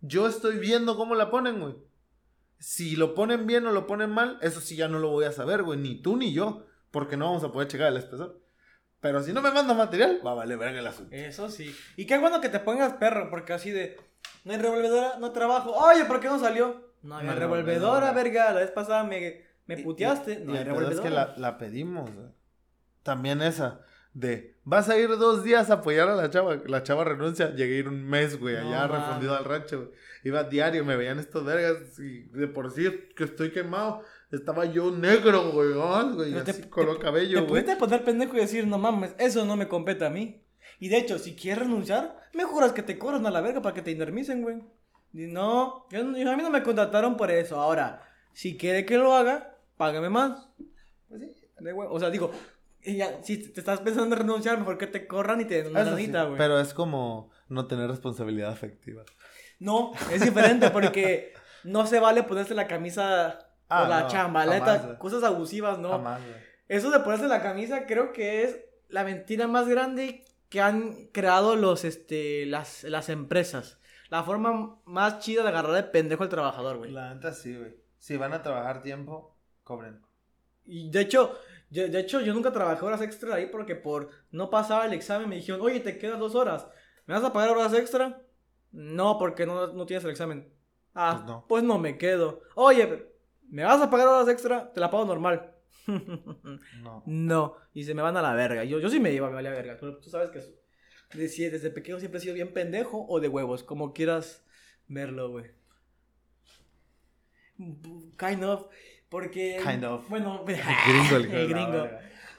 [0.00, 1.74] Yo estoy viendo cómo la ponen, güey.
[2.58, 5.32] Si lo ponen bien o lo ponen mal, eso sí ya no lo voy a
[5.32, 5.78] saber, güey.
[5.78, 8.40] Ni tú ni yo porque no vamos a poder checar el espesor.
[9.00, 11.14] Pero si no me mandas material, va a valer verga el asunto.
[11.14, 11.74] Eso sí.
[11.96, 13.96] Y qué bueno que te pongas perro, porque así de.
[14.44, 15.72] No hay revolvedora, no trabajo.
[15.72, 16.83] Oye, ¿por qué no salió?
[17.04, 18.52] No hay revolvedora, verga.
[18.52, 20.40] La vez pasada me, me puteaste.
[20.40, 20.94] no hay revolvedora.
[20.94, 22.10] Es que la, la pedimos.
[23.02, 23.80] También esa.
[24.14, 26.56] De, vas a ir dos días a apoyar a la chava.
[26.66, 27.50] La chava renuncia.
[27.54, 29.92] Llegué a ir un mes, güey, allá refundido al rancho.
[30.22, 31.98] Iba diario, me veían estos vergas.
[31.98, 32.84] Y de por sí
[33.14, 34.02] que estoy quemado.
[34.32, 35.74] Estaba yo negro, güey.
[36.14, 37.64] güey así te, con cabello, te, güey.
[37.64, 40.42] Te poner pendejo y decir, no mames, eso no me compete a mí.
[40.80, 43.74] Y de hecho, si quieres renunciar, me juras que te corran a la verga para
[43.74, 44.62] que te indemnicen, güey.
[45.14, 47.60] No, yo, a mí no me contrataron por eso.
[47.60, 48.02] Ahora,
[48.32, 50.48] si quiere que lo haga, págame más.
[51.08, 51.34] Pues sí,
[51.88, 52.32] O sea, digo,
[53.22, 56.36] si te estás pensando en renunciar, mejor que te corran y te den una güey.
[56.36, 59.04] pero es como no tener responsabilidad afectiva.
[59.60, 63.38] No, es diferente porque no se vale ponerse la camisa
[63.68, 66.04] Ah, la chambaleta, cosas abusivas, ¿no?
[66.68, 71.56] Eso de ponerse la camisa creo que es la mentira más grande que han creado
[71.56, 73.78] los, este, las, las empresas.
[74.14, 76.92] La forma más chida de agarrar de pendejo al trabajador, güey.
[76.92, 77.74] La neta sí, güey.
[77.98, 80.00] Si van a trabajar tiempo, cobren.
[80.64, 81.36] Y de hecho,
[81.68, 85.28] yo, de hecho, yo nunca trabajé horas extra ahí porque por no pasar el examen
[85.28, 86.64] me dijeron, oye, te quedan dos horas.
[87.06, 88.22] ¿Me vas a pagar horas extra?
[88.70, 90.48] No, porque no, no tienes el examen.
[90.94, 91.44] Ah, pues no.
[91.48, 92.42] pues no me quedo.
[92.54, 93.10] Oye,
[93.50, 94.72] ¿Me vas a pagar horas extra?
[94.72, 95.50] Te la pago normal.
[95.88, 97.02] no.
[97.04, 97.56] No.
[97.72, 98.62] Y se me van a la verga.
[98.62, 99.76] Yo, yo sí me iba, me valía verga.
[99.76, 100.38] Tú, tú sabes que
[101.14, 104.44] desde, desde pequeño siempre he sido bien pendejo o de huevos, como quieras
[104.88, 105.46] verlo, güey.
[108.18, 108.66] Kind of.
[109.08, 109.58] Porque.
[109.64, 110.08] Kind of.
[110.08, 111.88] Bueno, gringo, el de el gringo.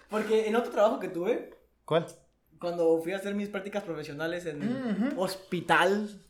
[0.09, 1.51] Porque en otro trabajo que tuve,
[1.86, 2.05] ¿Cuál?
[2.59, 4.69] cuando fui a hacer mis prácticas profesionales en el
[5.09, 5.21] Ujú.
[5.21, 6.21] hospital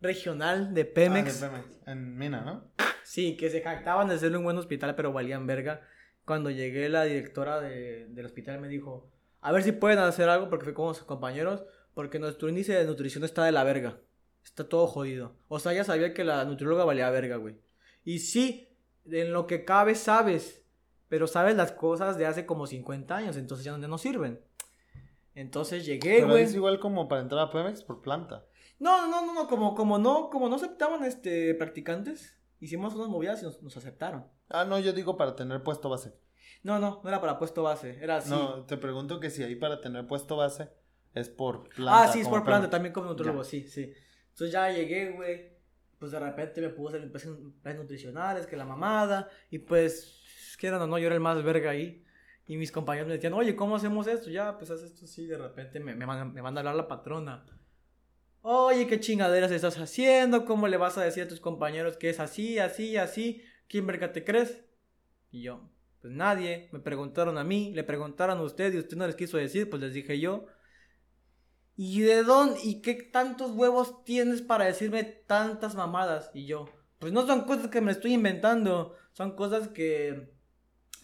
[0.00, 1.40] regional de Ah, Pemex.
[1.40, 1.66] de Pemex.
[1.86, 2.70] En Mina, ¿no?
[3.04, 5.80] Sí, que se jactaban de ser un buen hospital, pero valían verga.
[6.24, 10.48] Cuando llegué, la directora de- del hospital me dijo: A ver si pueden hacer algo,
[10.50, 11.64] porque fui con sus compañeros,
[11.98, 13.98] porque nuestro índice de nutrición está de la verga.
[14.44, 15.34] Está todo jodido.
[15.48, 17.60] O sea, ya sabía que la nutrióloga valía verga, güey.
[18.04, 18.68] Y sí,
[19.04, 20.64] en lo que cabe sabes,
[21.08, 24.40] pero sabes las cosas de hace como 50 años, entonces ya no, no sirven.
[25.34, 26.44] Entonces llegué, Pero güey.
[26.44, 28.46] es igual como para entrar a Pemex por planta.
[28.78, 33.42] No, no, no, no, como, como no, como no aceptaban este practicantes, hicimos unas movidas
[33.42, 34.24] y nos, nos aceptaron.
[34.50, 36.14] Ah, no, yo digo para tener puesto base.
[36.62, 38.30] No, no, no era para puesto base, era así.
[38.30, 40.77] No, te pregunto que si ahí para tener puesto base
[41.18, 42.02] es por planta.
[42.04, 43.48] ah, sí, es por planta, también como nutriólogo, Ya.
[43.48, 43.92] sí, sí.
[44.30, 45.58] Entonces ya llegué, güey,
[45.98, 50.22] pues de repente me puse en planes nutricionales, que la mamada, y pues,
[50.58, 52.04] quieran o no, yo era el más verga ahí.
[52.46, 54.30] Y mis compañeros me decían, oye, ¿cómo hacemos esto?
[54.30, 56.88] Ya, pues haz esto así, de repente me, me, manda, me manda a hablar la
[56.88, 57.44] patrona.
[58.40, 60.44] Oye, ¿qué chingaderas estás haciendo?
[60.46, 63.42] ¿Cómo le vas a decir a tus compañeros que es así, así, así?
[63.68, 64.64] ¿Quién verga te crees?
[65.30, 65.68] Y yo,
[66.00, 66.68] pues nadie.
[66.72, 69.82] Me preguntaron a mí, le preguntaron a usted y usted no les quiso decir, pues
[69.82, 70.46] les dije yo.
[71.80, 72.58] ¿Y de dónde?
[72.64, 76.28] ¿Y qué tantos huevos tienes para decirme tantas mamadas?
[76.34, 76.68] Y yo,
[76.98, 80.28] pues no son cosas que me estoy inventando, son cosas que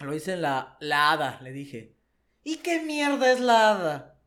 [0.01, 1.95] lo dicen la, la hada, le dije.
[2.43, 4.21] ¿Y qué mierda es la hada?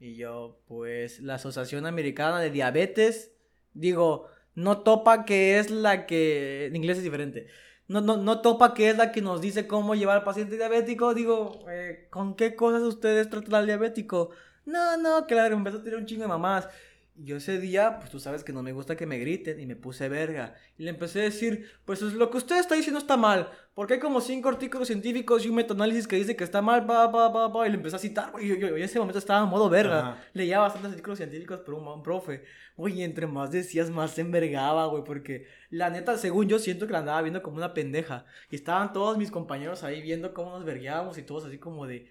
[0.00, 3.30] Y yo, pues la Asociación Americana de Diabetes,
[3.72, 4.26] digo,
[4.56, 7.46] no topa que es la que, en inglés es diferente,
[7.86, 11.14] no, no, no topa que es la que nos dice cómo llevar al paciente diabético,
[11.14, 14.30] digo, eh, ¿con qué cosas ustedes tratan al diabético?
[14.64, 16.68] No, no, claro, me empezó a tirar un chingo de mamás.
[17.14, 19.66] Y yo ese día, pues tú sabes que no me gusta que me griten y
[19.66, 20.54] me puse verga.
[20.78, 23.50] Y le empecé a decir, pues es lo que usted está diciendo está mal.
[23.74, 27.12] Porque hay como cinco artículos científicos y un metaanálisis que dice que está mal, pa,
[27.12, 27.66] pa, pa, pa.
[27.66, 28.48] Y le empecé a citar, güey.
[28.48, 29.98] Yo, yo- yo en ese momento estaba en modo verga.
[29.98, 30.24] Ajá.
[30.32, 32.44] Leía bastantes artículos científicos por un, un profe.
[32.76, 35.04] Oye, entre más decías, más se envergaba, güey.
[35.04, 38.24] Porque la neta, según yo, siento que la andaba viendo como una pendeja.
[38.50, 42.10] Y estaban todos mis compañeros ahí viendo cómo nos vergueábamos y todos así como de...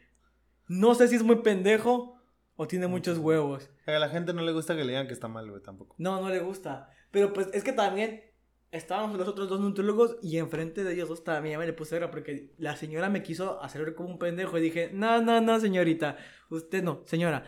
[0.68, 2.20] No sé si es muy pendejo
[2.56, 3.70] o tiene muchos huevos.
[3.86, 5.95] A la gente no le gusta que le digan que está mal, güey, tampoco.
[5.97, 6.89] No, no le gusta.
[7.12, 8.24] Pero pues es que también
[8.72, 12.10] estábamos los otros dos nutriólogos y enfrente de ellos dos también me le puse verga
[12.10, 15.60] porque la señora me quiso hacer ver como un pendejo y dije, no, no, no,
[15.60, 16.18] señorita,
[16.49, 17.45] usted no, señora,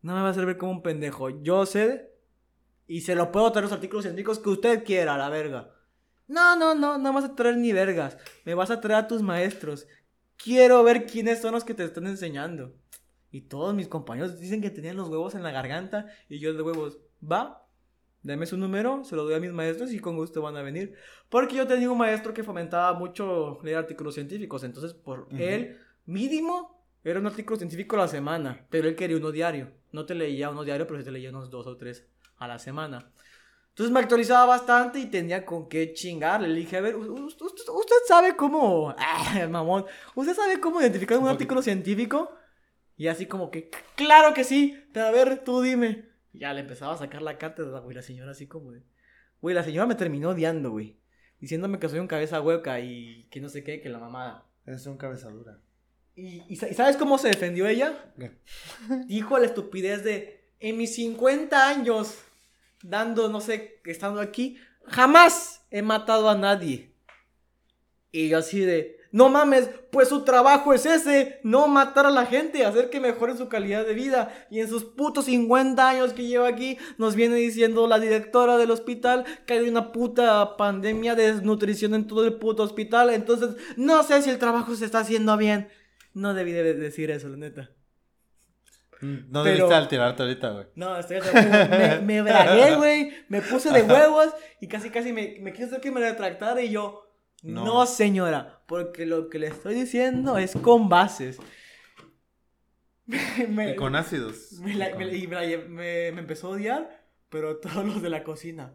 [0.00, 1.42] no me va a hacer ver como un pendejo.
[1.42, 2.10] Yo sé
[2.86, 5.74] y se lo puedo traer los artículos científicos que usted quiera, la verga.
[6.26, 8.16] No, no, no, no vas a traer ni vergas.
[8.44, 9.86] Me vas a traer a tus maestros.
[10.36, 12.74] Quiero ver quiénes son los que te están enseñando.
[13.32, 16.06] Y todos mis compañeros dicen que tenían los huevos en la garganta.
[16.28, 17.66] Y yo de huevos, va,
[18.22, 20.94] dame su número, se lo doy a mis maestros y con gusto van a venir.
[21.30, 24.62] Porque yo tenía un maestro que fomentaba mucho leer artículos científicos.
[24.64, 25.36] Entonces, por Ujú.
[25.38, 28.66] él, mínimo, era un artículo científico a la semana.
[28.68, 29.72] Pero él quería uno diario.
[29.92, 32.06] No te leía uno diario, pero sí te leía unos dos o tres
[32.36, 33.10] a la semana.
[33.70, 36.42] Entonces me actualizaba bastante y tenía con qué chingar.
[36.42, 38.94] Le dije, a ver, usted, usted sabe cómo...
[38.98, 39.86] Ah, mamón.
[40.14, 42.30] ¿Usted sabe cómo identificar un Un artículo científico?
[42.96, 44.78] Y así como que, claro que sí.
[44.92, 46.04] Pero a ver, tú dime.
[46.32, 47.94] Y ya le empezaba a sacar la cátedra, güey.
[47.96, 48.82] La señora así como de...
[49.40, 50.96] Güey, la señora me terminó odiando, güey.
[51.40, 54.46] Diciéndome que soy un cabeza hueca y que no sé qué, que la mamada.
[54.66, 55.58] Es un cabezadura.
[56.14, 58.12] ¿Y, y sa- y sabes cómo se defendió ella?
[58.18, 58.32] ¿Qué?
[59.06, 62.18] Dijo la estupidez de, en mis 50 años,
[62.82, 66.92] dando, no sé, estando aquí, jamás he matado a nadie.
[68.12, 72.24] Y yo así de, no mames, pues su trabajo es ese, no matar a la
[72.26, 74.32] gente, hacer que mejoren su calidad de vida.
[74.50, 78.70] Y en sus putos 50 años que lleva aquí, nos viene diciendo la directora del
[78.70, 83.10] hospital que hay una puta pandemia de desnutrición en todo el puto hospital.
[83.10, 85.68] Entonces, no sé si el trabajo se está haciendo bien.
[86.14, 87.70] No debí de decir eso, la neta.
[89.00, 90.66] No Pero- debiste alterarte ahorita, güey.
[90.76, 91.18] No, estoy.
[91.34, 93.12] Me, me bragué, güey.
[93.28, 94.28] Me puse de huevos
[94.60, 97.08] y casi, casi me, me quiso hacer que me retractara y yo.
[97.42, 97.64] No.
[97.64, 97.86] No.
[97.86, 101.38] señora, porque lo que le estoy diciendo es con bases.
[103.48, 104.52] Me, Y con ácidos.
[104.62, 104.92] me la- Y
[105.26, 108.74] con- me y empezó a odiar, pero todos los de la cocina.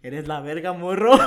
[0.00, 1.12] Eres la verga, morro.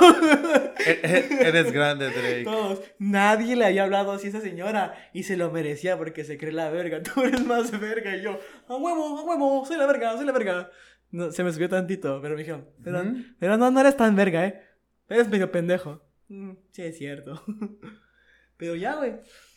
[0.84, 2.42] E- e- Eres grande, Drake.
[2.44, 2.80] Todos.
[2.98, 6.52] Nadie le había hablado así a esa señora y se lo merecía porque se cree
[6.52, 7.02] la verga.
[7.14, 10.32] Tú eres más verga y yo, a huevo, a huevo, soy la verga, soy la
[10.32, 10.70] verga.
[11.10, 14.62] No, se me subió tantito, pero me dijeron, pero no, no eres tan verga, eh.
[15.10, 16.02] Eres medio pendejo.
[16.32, 17.42] Mm, sí, es cierto.
[18.56, 19.14] pero ya, güey.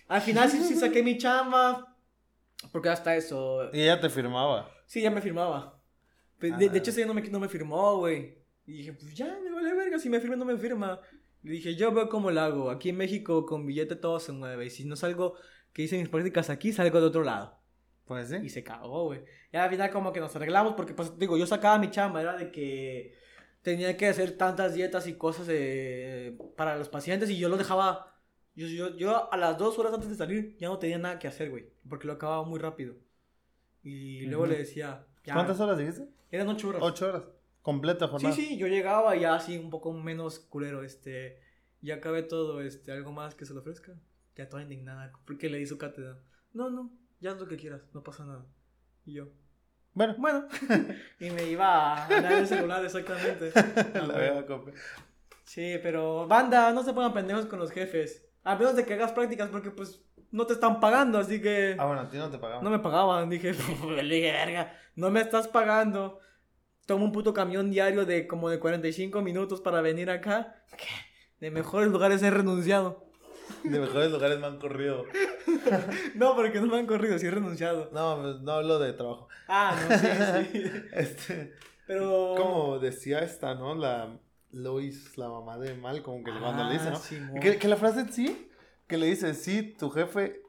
[0.08, 1.96] Al final sí, sí saqué mi chamba.
[2.72, 3.70] Porque hasta eso.
[3.74, 4.70] Y ella te firmaba.
[4.86, 5.82] Sí, ya me firmaba.
[6.40, 6.78] De, de Ah.
[6.78, 8.38] hecho, día no me, no me firmó, güey.
[8.66, 10.00] Y dije, pues ya, me vale verga.
[10.00, 11.00] Si me firma, no me firma.
[11.44, 12.70] Le dije, yo veo cómo lo hago.
[12.72, 14.66] Aquí en México con billete todo se mueve.
[14.66, 15.36] Y si no salgo
[15.74, 17.60] que hice mis prácticas aquí, salgo de otro lado.
[18.06, 18.36] Pues sí.
[18.44, 19.24] Y se cagó, güey.
[19.52, 22.36] Y al final como que nos arreglamos porque, pues, digo, yo sacaba mi chamba, era
[22.36, 23.14] de que
[23.66, 28.14] tenía que hacer tantas dietas y cosas eh, para los pacientes y yo lo dejaba...
[28.56, 31.28] Yo, yo, yo a las dos horas antes de salir ya no tenía nada que
[31.28, 31.66] hacer, güey.
[31.90, 32.96] Porque lo acababa muy rápido.
[33.84, 34.54] Y luego Ujú.
[34.54, 35.08] le decía...
[35.26, 36.08] ya, ¿Cuántas horas dijiste?
[36.32, 36.82] Eran ocho horas.
[36.84, 37.24] Ocho horas.
[37.64, 38.36] Completa Sí, jornada.
[38.36, 41.40] sí, yo llegaba ya así un poco menos culero, este,
[41.82, 44.00] ya acabé todo, este, algo más que se le ofrezca.
[44.36, 46.20] Ya toda indignada, porque le su cátedra.
[46.54, 48.46] No, no, ya haz lo que quieras, no pasa nada.
[49.06, 49.30] Y yo,
[49.96, 50.16] Bueno.
[50.20, 50.46] bueno,
[51.20, 53.52] y me iba a dar el celular exactamente.
[55.46, 58.26] Sí, pero banda, no se pongan pendejos con los jefes.
[58.44, 61.86] A menos de que hagas prácticas porque pues no te están pagando, así que Ah,
[61.86, 62.64] bueno, a ti no te pagamos.
[62.64, 63.30] no me pagaban.
[63.30, 63.54] Dije,
[64.04, 66.20] le dije, verga, no me estás pagando.
[66.86, 70.64] Tomo un puto camión diario de como de 45 minutos para venir acá.
[70.78, 70.86] ¿Qué?
[71.40, 73.06] De mejores lugares he renunciado.
[73.64, 75.06] De mejores lugares me han corrido.
[76.16, 77.90] No, porque no me han corrido, sí he renunciado.
[77.92, 79.28] No, pues, no hablo de trabajo.
[79.48, 80.08] Ah, no, sí,
[80.52, 80.72] sí.
[80.94, 81.54] Este,
[81.88, 82.36] Pero.
[82.38, 83.76] como decía esta, ¿no?
[83.76, 84.18] La
[84.52, 86.98] Lois, la mamá de Malcolm, que cuando le dice, Ah, ¿no?
[87.00, 87.40] Simón.
[87.40, 88.50] Que, que la frase en sí,
[88.88, 90.42] que le dice, sí, tu jefe,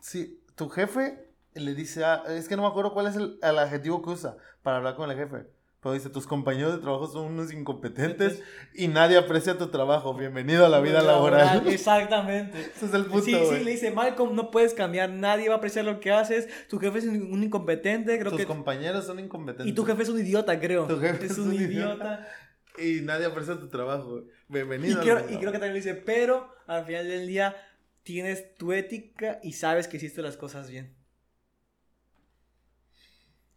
[0.00, 3.58] sí, tu jefe le dice, ah, es que no me acuerdo cuál es el, el
[3.58, 5.46] adjetivo que usa para hablar con el jefe.
[5.82, 8.40] Pero dice, tus compañeros de trabajo son unos incompetentes
[8.72, 10.14] y nadie aprecia tu trabajo.
[10.14, 11.66] Bienvenido a la vida laboral.
[11.66, 12.60] Exactamente.
[12.76, 15.58] Ese es el punto, Sí, sí, le dice, Malcolm, no puedes cambiar, nadie va a
[15.58, 18.46] apreciar lo que haces, tu jefe es un incompetente, creo Tus que...
[18.46, 19.66] compañeros son incompetentes.
[19.66, 20.86] Y tu jefe es un idiota, creo.
[20.86, 22.28] Tu jefe es un idiota.
[22.78, 24.20] Y nadie aprecia tu trabajo.
[24.20, 25.00] Y Bienvenido.
[25.00, 27.56] a la creo, y creo que también le dice, pero al final del día
[28.04, 30.94] tienes tu ética y sabes que hiciste las cosas bien.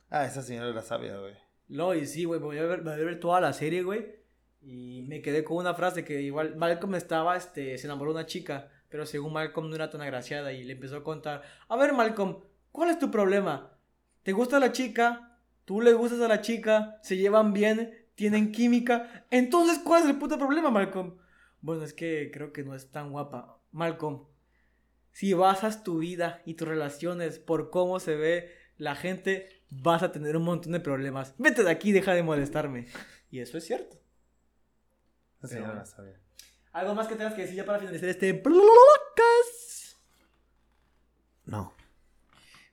[0.09, 1.44] Ah, esa señora era sabia, güey.
[1.67, 4.05] No, y sí, güey, voy a ver, voy a ver toda la serie, güey.
[4.61, 8.25] Y me quedé con una frase que igual Malcolm estaba, este, se enamoró de una
[8.25, 11.93] chica, pero según Malcolm no era tan agraciada y le empezó a contar, a ver
[11.93, 12.39] Malcolm,
[12.71, 13.77] ¿cuál es tu problema?
[14.23, 15.39] ¿Te gusta la chica?
[15.65, 16.99] ¿Tú le gustas a la chica?
[17.03, 18.07] ¿Se llevan bien?
[18.15, 19.25] ¿Tienen química?
[19.29, 21.17] Entonces, ¿cuál es el puto problema, Malcolm?
[21.61, 23.59] Bueno, es que creo que no es tan guapa.
[23.71, 24.25] Malcolm,
[25.11, 30.11] si basas tu vida y tus relaciones por cómo se ve la gente, vas a
[30.11, 31.33] tener un montón de problemas.
[31.37, 32.87] Vete de aquí, deja de molestarme.
[33.31, 33.97] Y eso es cierto.
[35.43, 36.19] Señora era sabia.
[36.71, 39.97] ¿Algo más que tengas que decir ya para finalizar este podcast?
[41.45, 41.73] No.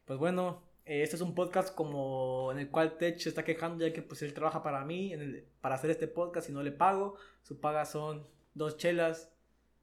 [0.07, 3.87] Pues bueno, eh, este es un podcast como en el cual Tech se está quejando
[3.87, 6.63] ya que pues él trabaja para mí en el- para hacer este podcast y no
[6.63, 7.17] le pago.
[7.43, 9.31] Su paga son dos chelas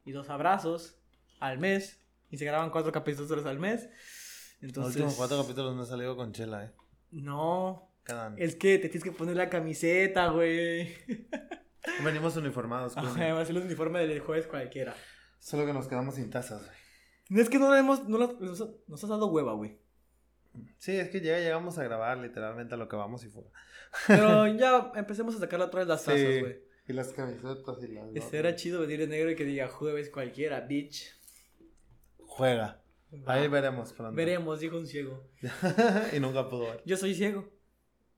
[0.04, 0.98] y dos abrazos
[1.38, 1.98] al mes.
[2.30, 3.88] Y se graban cuatro capítulos al mes.
[4.60, 6.70] Los Entonces, últimos cuatro capítulos no he salido con chela, eh.
[7.12, 8.34] no, Quedan.
[8.38, 10.94] es que te tienes que poner la camiseta, güey.
[12.04, 12.94] Venimos uniformados.
[12.96, 14.94] Ajá, va a ser el uniforme del jueves cualquiera.
[15.38, 16.76] Solo que nos quedamos sin tazas, güey.
[17.30, 19.78] No es que no le hemos, no lo- nos, nos has dado hueva, güey.
[20.78, 23.48] Sí, es que ya llegamos a grabar literalmente a lo que vamos y fuera.
[24.08, 26.40] Pero ya empecemos a sacar otra vez las tazas, Sí.
[26.40, 26.58] güey.
[26.88, 28.08] Y las camisetas y las.
[28.14, 31.14] Este era chido venir de negro y que diga jueves cualquiera, bitch.
[32.18, 32.79] Juega.
[33.26, 34.14] Ahí veremos pronto.
[34.16, 35.24] Veremos, dijo un ciego.
[36.16, 36.82] y nunca pudo ver.
[36.84, 37.48] Yo soy ciego.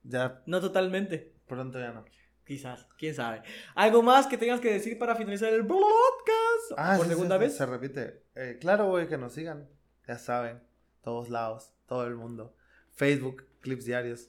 [0.02, 1.34] Ya No totalmente.
[1.46, 2.04] pronto ya no.
[2.44, 3.42] Quizás, quién sabe.
[3.74, 6.72] ¿Algo más que tengas que decir para finalizar el podcast?
[6.76, 7.56] Ah, ¿Por sí, segunda sí, vez?
[7.56, 8.24] Se repite.
[8.34, 9.68] Eh, claro, güey, que nos sigan.
[10.06, 10.60] Ya saben.
[11.02, 11.72] Todos lados.
[11.86, 12.54] Todo el mundo.
[12.90, 14.28] Facebook, clips diarios.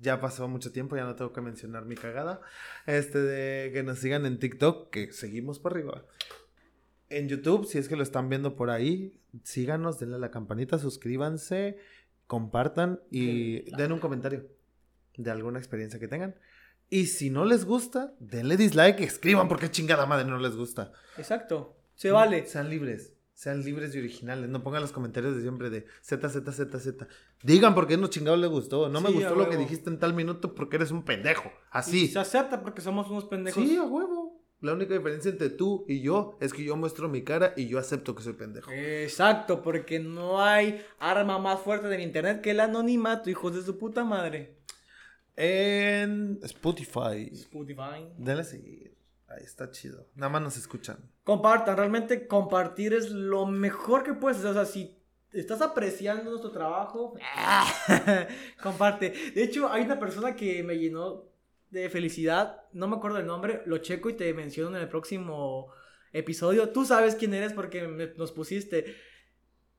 [0.00, 2.40] Ya pasó mucho tiempo, ya no tengo que mencionar mi cagada.
[2.86, 6.04] Este de que nos sigan en TikTok, que seguimos por arriba.
[7.10, 10.78] En YouTube, si es que lo están viendo por ahí, síganos, denle a la campanita,
[10.78, 11.78] suscríbanse,
[12.26, 14.46] compartan y den un comentario
[15.16, 16.34] de alguna experiencia que tengan.
[16.90, 20.92] Y si no les gusta, denle dislike, escriban porque chingada madre no les gusta.
[21.18, 21.76] Exacto.
[21.94, 22.46] Se vale.
[22.46, 23.12] Sean libres.
[23.34, 24.48] Sean libres y originales.
[24.48, 27.08] No pongan los comentarios de siempre de Z, Z, Z, Z.
[27.42, 28.88] Digan por qué no chingado les gustó.
[28.88, 31.48] No me gustó lo que dijiste en tal minuto porque eres un pendejo.
[31.48, 32.08] Y Así.
[32.08, 33.62] se acepta porque somos unos pendejos.
[33.62, 34.37] Sí, a huevo.
[34.60, 37.78] La única diferencia entre tú y yo es que yo muestro mi cara y yo
[37.78, 38.72] acepto que soy pendejo.
[38.72, 43.78] Exacto, porque no hay arma más fuerte del internet que el anonimato, hijos de su
[43.78, 44.56] puta madre.
[45.36, 47.30] En Spotify.
[47.32, 48.08] Spotify.
[48.16, 48.96] Denle seguir.
[49.28, 50.08] Ahí está chido.
[50.16, 50.98] Nada más nos escuchan.
[51.22, 54.50] Compartan, realmente compartir es lo mejor que puedes hacer.
[54.50, 54.98] O sea, si
[55.32, 57.14] estás apreciando nuestro trabajo,
[58.62, 59.12] comparte.
[59.34, 61.27] De hecho, hay una persona que me llenó
[61.70, 62.62] de felicidad.
[62.72, 65.72] No me acuerdo el nombre, lo checo y te menciono en el próximo
[66.12, 66.70] episodio.
[66.70, 68.96] Tú sabes quién eres porque me- nos pusiste.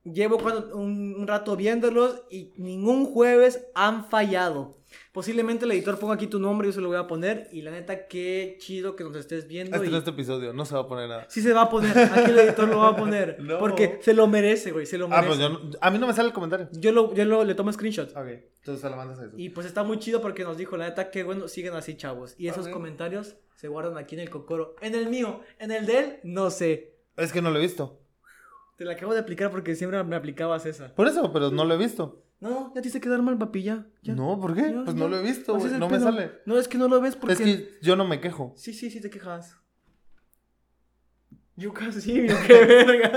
[0.04, 4.79] Llevo cuando- un, un rato viéndolos y ningún jueves han fallado.
[5.12, 7.48] Posiblemente el editor ponga aquí tu nombre, yo se lo voy a poner.
[7.52, 9.74] Y la neta, qué chido que nos estés viendo.
[9.76, 9.90] Este y...
[9.90, 11.26] no es este episodio, no se va a poner nada.
[11.28, 13.38] Sí se va a poner, aquí el editor lo va a poner.
[13.40, 13.58] No.
[13.58, 15.26] Porque se lo merece, güey, se lo Ah, merece.
[15.28, 16.68] pues yo no- a mí no me sale el comentario.
[16.72, 18.10] Yo, lo, yo lo- le tomo screenshot.
[18.10, 19.34] Ok, entonces se lo mandas a eso.
[19.36, 22.34] Y pues está muy chido porque nos dijo, la neta, qué bueno, siguen así, chavos.
[22.38, 24.76] Y esos comentarios se guardan aquí en el cocoro.
[24.80, 26.94] En el mío, en el de él, no sé.
[27.16, 28.00] Es que no lo he visto.
[28.76, 30.94] Te la acabo de aplicar porque siempre me aplicabas esa.
[30.94, 32.22] Por eso, pero no lo he visto.
[32.40, 33.86] No, ya te hice quedar mal, papi, ya.
[34.02, 34.14] ya.
[34.14, 34.62] No, ¿por qué?
[34.72, 35.00] Ya, pues ya.
[35.00, 35.72] no lo he visto, güey.
[35.72, 36.32] No me sale.
[36.46, 37.34] No, es que no lo ves porque...
[37.34, 38.54] Es que yo no me quejo.
[38.56, 39.56] Sí, sí, sí te quejas.
[41.56, 43.12] Yo casi, qué verga.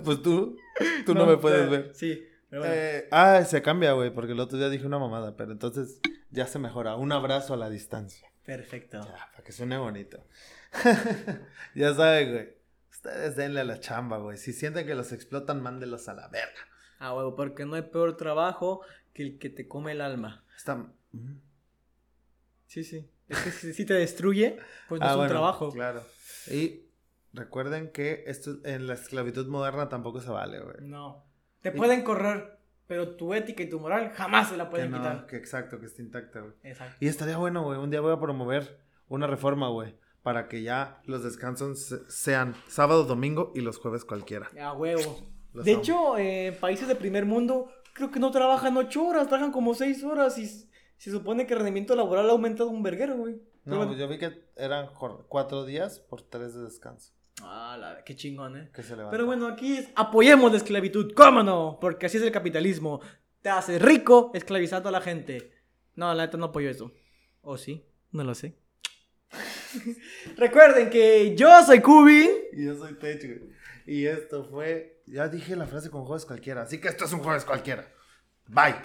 [0.04, 0.56] Pues tú,
[1.04, 1.94] tú no, me puedes pero- ver.
[1.94, 2.74] Sí, pero bueno.
[2.76, 6.00] Eh, ah, se cambia, güey, porque el otro día dije una mamada, pero entonces
[6.30, 6.94] ya se mejora.
[6.94, 8.28] Un abrazo a la distancia.
[8.44, 9.00] Perfecto.
[9.00, 10.24] Ya, para que suene bonito.
[11.74, 12.48] ya saben, güey.
[12.90, 14.36] Ustedes denle a la chamba, güey.
[14.36, 16.60] Si sienten que los explotan, mándelos a la verga.
[17.00, 18.82] Ah, huevo, porque no hay peor trabajo
[19.12, 20.44] que el que te come el alma.
[20.56, 20.86] Está...
[22.66, 23.10] Sí, sí.
[23.28, 25.72] Es que si, si te destruye, pues no Ah, es un bueno, trabajo.
[25.72, 26.02] Claro.
[26.50, 26.82] Y
[27.32, 30.76] recuerden que esto en la esclavitud moderna tampoco se vale, güey.
[30.82, 31.24] No.
[31.62, 34.90] Te Y- pueden correr, pero tu ética y tu moral jamás se la Que pueden
[34.92, 35.26] no, quitar.
[35.26, 36.52] que exacto, que esté intacta, güey.
[36.62, 36.96] Exacto.
[37.00, 37.78] Y estaría bueno, güey.
[37.78, 38.78] Un día voy a promover
[39.08, 39.96] una reforma, güey.
[40.22, 44.50] Para que ya los descansos se- sean sábado, domingo y los jueves cualquiera.
[44.60, 45.20] A huevo.
[45.52, 45.80] Los de amo.
[45.80, 49.74] hecho, eh, en países de primer mundo, creo que no trabajan ocho horas, trabajan como
[49.74, 53.34] seis horas y se supone que el rendimiento laboral ha aumentado un verguero, güey.
[53.64, 53.88] No, bueno.
[53.92, 54.90] pues yo vi que eran
[55.28, 57.12] cuatro días por tres de descanso.
[57.42, 58.70] Ah, la- qué chingón, eh.
[58.74, 58.94] Que se.
[59.10, 61.78] Pero bueno, aquí es, apoyemos la esclavitud, ¿cómo no?
[61.80, 63.00] Porque así es el capitalismo.
[63.42, 65.52] Te hace rico esclavizando a la gente.
[65.94, 66.92] No, la neta no apoyo eso.
[67.42, 67.86] ¿O sí?
[68.12, 68.56] No lo sé.
[70.36, 72.28] Recuerden que yo soy Kubin.
[72.52, 73.50] Y yo soy Tech, güey.
[73.86, 74.99] Y esto fue.
[75.10, 76.62] Ya dije la frase con jueves cualquiera.
[76.62, 77.84] Así que esto es un jueves cualquiera.
[78.46, 78.76] Bye.